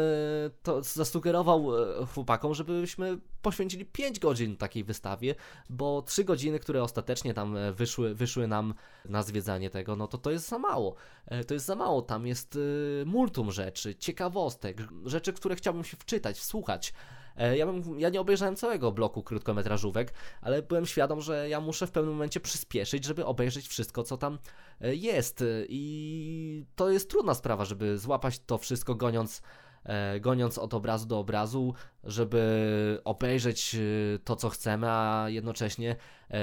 to 0.64 0.84
zasugerował 0.84 1.84
e, 2.02 2.06
chłopakom, 2.06 2.54
żebyśmy 2.54 3.18
poświęcili 3.42 3.86
5 3.86 4.20
godzin 4.20 4.58
takiej 4.58 4.84
wystawie, 4.84 5.36
bo 5.70 6.02
3 6.02 6.24
godziny, 6.24 6.60
które 6.60 6.84
ostatecznie 6.84 7.34
tam 7.34 7.58
e, 7.58 7.72
wyszły, 7.72 8.16
wyszły 8.16 8.48
nam 8.48 8.74
na 9.06 9.24
zwiedzanie 9.24 9.70
tego, 9.70 9.96
no 9.96 10.08
to 10.08 10.18
to 10.18 10.32
jest 10.32 10.50
za 10.50 10.60
mało. 10.60 10.96
E, 11.26 11.44
To 11.44 11.54
jest 11.54 11.66
za 11.66 11.76
mało, 11.76 12.02
tam 12.02 12.28
jest 12.28 12.56
e, 13.02 13.06
multum 13.06 13.52
rzeczy, 13.52 13.96
ciekawostek, 13.96 14.78
rzeczy, 15.06 15.34
które 15.34 15.56
chciałbym 15.56 15.84
się 15.84 15.98
wczytać, 15.98 16.38
wsłuchać. 16.38 16.94
E, 17.38 17.58
Ja, 17.58 17.66
bym, 17.66 18.00
ja 18.00 18.10
nie 18.10 18.22
obejrzałem 18.22 18.56
całego 18.56 18.92
bloku 18.92 19.24
krótkometrażówek, 19.24 20.14
ale 20.42 20.62
byłem 20.62 20.86
świadom, 20.86 21.22
że 21.22 21.50
ja 21.50 21.62
muszę 21.62 21.88
w 21.88 21.92
pewnym 21.92 22.14
momencie 22.14 22.40
przyspieszyć, 22.40 23.06
żeby 23.06 23.26
obejrzeć 23.26 23.68
wszystko, 23.68 24.04
co 24.04 24.18
tam 24.18 24.40
e, 24.82 24.96
jest. 24.96 25.44
I 25.70 26.66
to 26.76 26.90
jest 26.90 27.10
trudna 27.10 27.34
sprawa, 27.34 27.66
żeby 27.66 27.98
złapać 27.98 28.40
to 28.40 28.58
wszystko 28.58 28.96
goniąc, 28.96 29.42
e, 29.84 30.20
goniąc 30.20 30.58
od 30.58 30.74
obrazu 30.74 31.06
do 31.06 31.20
obrazu, 31.20 31.74
żeby 32.04 33.02
obejrzeć 33.04 33.76
to, 34.24 34.36
co 34.36 34.50
chcemy, 34.50 34.88
a 34.90 35.26
jednocześnie 35.30 35.96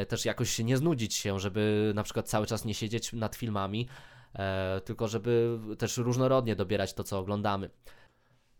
też 0.09 0.24
jakoś 0.24 0.59
nie 0.59 0.76
znudzić 0.76 1.14
się, 1.14 1.40
żeby 1.40 1.92
na 1.94 2.02
przykład 2.02 2.28
cały 2.28 2.46
czas 2.46 2.64
nie 2.64 2.74
siedzieć 2.74 3.12
nad 3.12 3.37
filmami, 3.37 3.88
tylko 4.85 5.09
żeby 5.09 5.59
też 5.78 5.96
różnorodnie 5.96 6.57
dobierać 6.57 6.94
to, 6.94 7.04
co 7.04 7.18
oglądamy. 7.18 7.70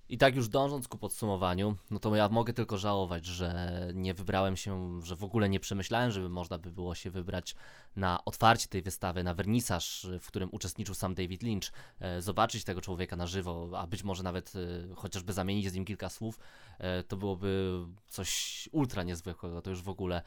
I 0.09 0.19
tak 0.19 0.37
już 0.37 0.49
dążąc 0.49 0.89
ku 0.89 0.99
podsumowaniu, 0.99 1.77
no 1.91 1.99
to 1.99 2.17
ja 2.17 2.29
mogę 2.29 2.53
tylko 2.53 2.79
żałować, 2.79 3.27
że 3.27 3.81
nie 3.95 4.15
wybrałem 4.15 4.57
się, 4.57 5.01
że 5.03 5.17
w 5.17 5.25
ogóle 5.25 5.49
nie 5.49 5.61
przemyślałem, 5.61 6.11
żeby 6.11 6.29
można 6.29 6.59
by 6.59 6.73
było 6.73 6.95
się 6.95 7.11
wybrać 7.11 7.55
na 7.97 8.25
otwarcie 8.25 8.69
tej 8.69 8.83
wystawy, 8.83 9.25
na 9.25 9.35
wernisaż, 9.35 10.07
w 10.21 10.27
którym 10.27 10.49
uczestniczył 10.53 10.95
sam 10.95 11.15
David 11.15 11.43
Lynch, 11.43 11.73
e, 12.01 12.23
zobaczyć 12.23 12.65
tego 12.65 12.81
człowieka 12.81 13.17
na 13.17 13.27
żywo, 13.27 13.71
a 13.77 13.87
być 13.87 14.05
może 14.05 14.23
nawet 14.23 14.53
e, 14.57 14.95
chociażby 14.95 15.33
zamienić 15.33 15.71
z 15.71 15.75
nim 15.75 15.85
kilka 15.85 16.09
słów, 16.09 16.39
e, 16.79 17.03
to 17.03 17.17
byłoby 17.17 17.79
coś 18.09 18.69
ultra 18.73 19.03
niezwykłego, 19.03 19.63
to 19.63 19.71
już 19.71 19.83
w 19.83 19.89
ogóle 19.89 20.23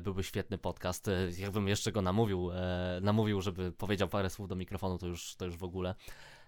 byłby 0.00 0.22
świetny 0.22 0.58
podcast. 0.58 1.10
Jakbym 1.38 1.68
jeszcze 1.68 1.92
go 1.92 2.02
namówił, 2.02 2.50
namówił, 3.00 3.40
żeby 3.40 3.72
powiedział 3.72 4.08
parę 4.08 4.30
słów 4.30 4.48
do 4.48 4.56
mikrofonu, 4.56 4.98
to 4.98 5.06
już, 5.06 5.36
to 5.36 5.44
już 5.44 5.56
w 5.56 5.64
ogóle. 5.64 5.94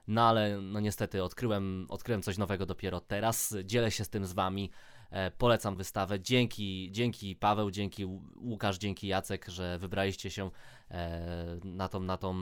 No 0.08 0.22
ale 0.22 0.60
no 0.60 0.80
niestety 0.80 1.22
odkryłem, 1.22 1.86
odkryłem 1.88 2.22
coś 2.22 2.38
nowego 2.38 2.66
dopiero 2.66 3.00
teraz. 3.00 3.54
Dzielę 3.64 3.90
się 3.90 4.04
z 4.04 4.08
tym 4.08 4.26
z 4.26 4.32
wami. 4.32 4.70
E, 5.10 5.30
polecam 5.30 5.76
wystawę. 5.76 6.20
Dzięki, 6.20 6.88
dzięki 6.92 7.36
Paweł, 7.36 7.70
dzięki 7.70 8.04
Łukasz, 8.36 8.78
dzięki 8.78 9.08
Jacek, 9.08 9.48
że 9.48 9.78
wybraliście 9.78 10.30
się 10.30 10.50
e, 10.90 11.58
na, 11.64 11.88
tą, 11.88 12.00
na 12.00 12.16
tą 12.16 12.36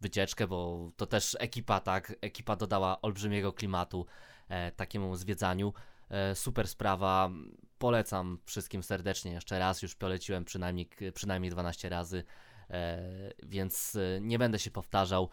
wycieczkę, 0.00 0.46
bo 0.46 0.90
to 0.96 1.06
też 1.06 1.36
ekipa, 1.40 1.80
tak? 1.80 2.14
Ekipa 2.20 2.56
dodała 2.56 3.00
olbrzymiego 3.00 3.52
klimatu 3.52 4.06
e, 4.48 4.72
takiemu 4.72 5.16
zwiedzaniu. 5.16 5.72
E, 6.10 6.34
super 6.34 6.68
sprawa. 6.68 7.30
Polecam 7.78 8.38
wszystkim 8.44 8.82
serdecznie 8.82 9.32
jeszcze 9.32 9.58
raz. 9.58 9.82
Już 9.82 9.94
poleciłem 9.94 10.44
przynajmniej, 10.44 10.88
przynajmniej 11.14 11.50
12 11.50 11.88
razy, 11.88 12.24
e, 12.70 12.98
więc 13.42 13.96
e, 13.96 14.20
nie 14.20 14.38
będę 14.38 14.58
się 14.58 14.70
powtarzał. 14.70 15.28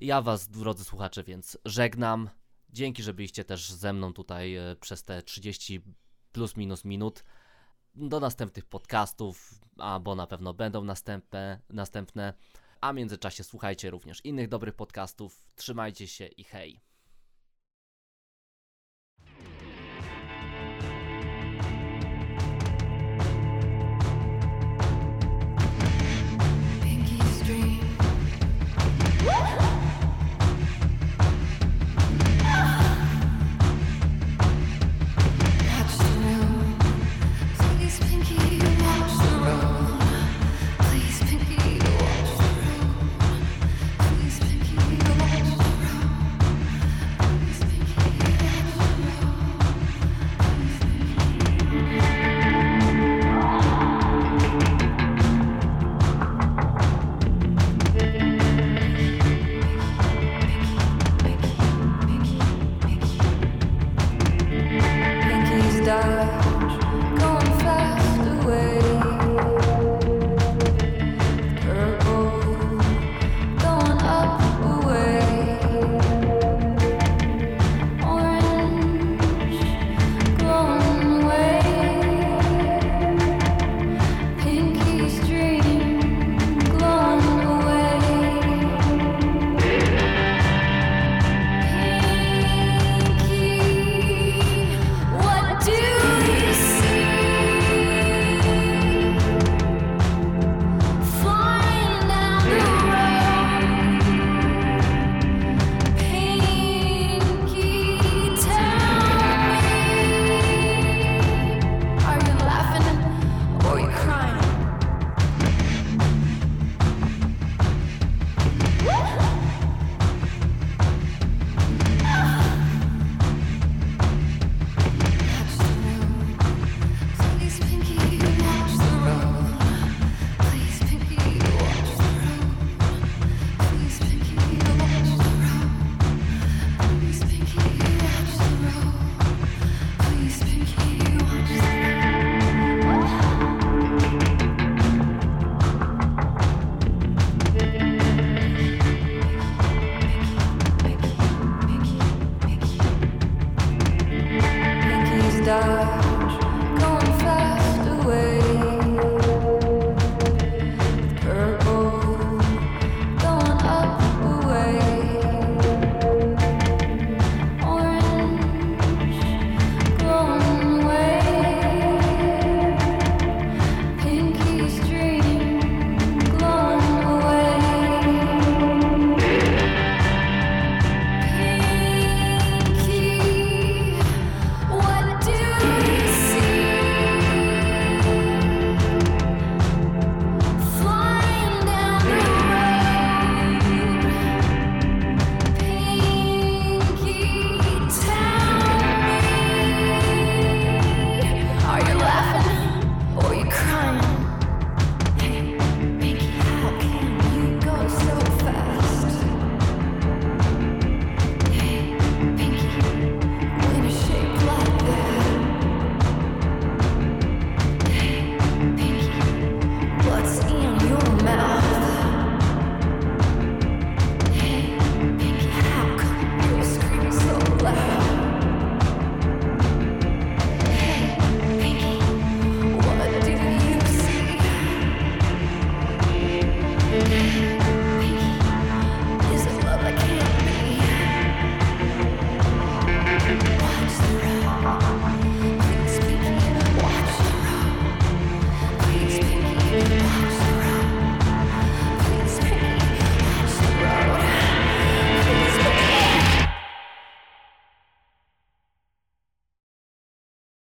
Ja 0.00 0.22
was, 0.22 0.48
drodzy 0.48 0.84
słuchacze, 0.84 1.24
więc 1.24 1.58
żegnam. 1.64 2.30
Dzięki, 2.70 3.02
że 3.02 3.14
byliście 3.14 3.44
też 3.44 3.72
ze 3.72 3.92
mną 3.92 4.12
tutaj 4.12 4.56
e, 4.56 4.76
przez 4.80 5.02
te 5.02 5.22
30 5.22 5.82
plus 6.32 6.56
minus 6.56 6.84
minut. 6.84 7.24
Do 7.94 8.20
następnych 8.20 8.64
podcastów, 8.64 9.60
albo 9.78 10.14
na 10.14 10.26
pewno 10.26 10.54
będą 10.54 10.84
następne, 10.84 11.60
następne. 11.68 12.34
A 12.80 12.92
w 12.92 12.96
międzyczasie 12.96 13.44
słuchajcie 13.44 13.90
również 13.90 14.24
innych 14.24 14.48
dobrych 14.48 14.74
podcastów. 14.74 15.44
Trzymajcie 15.56 16.06
się 16.06 16.26
i 16.26 16.44
hej. 16.44 16.80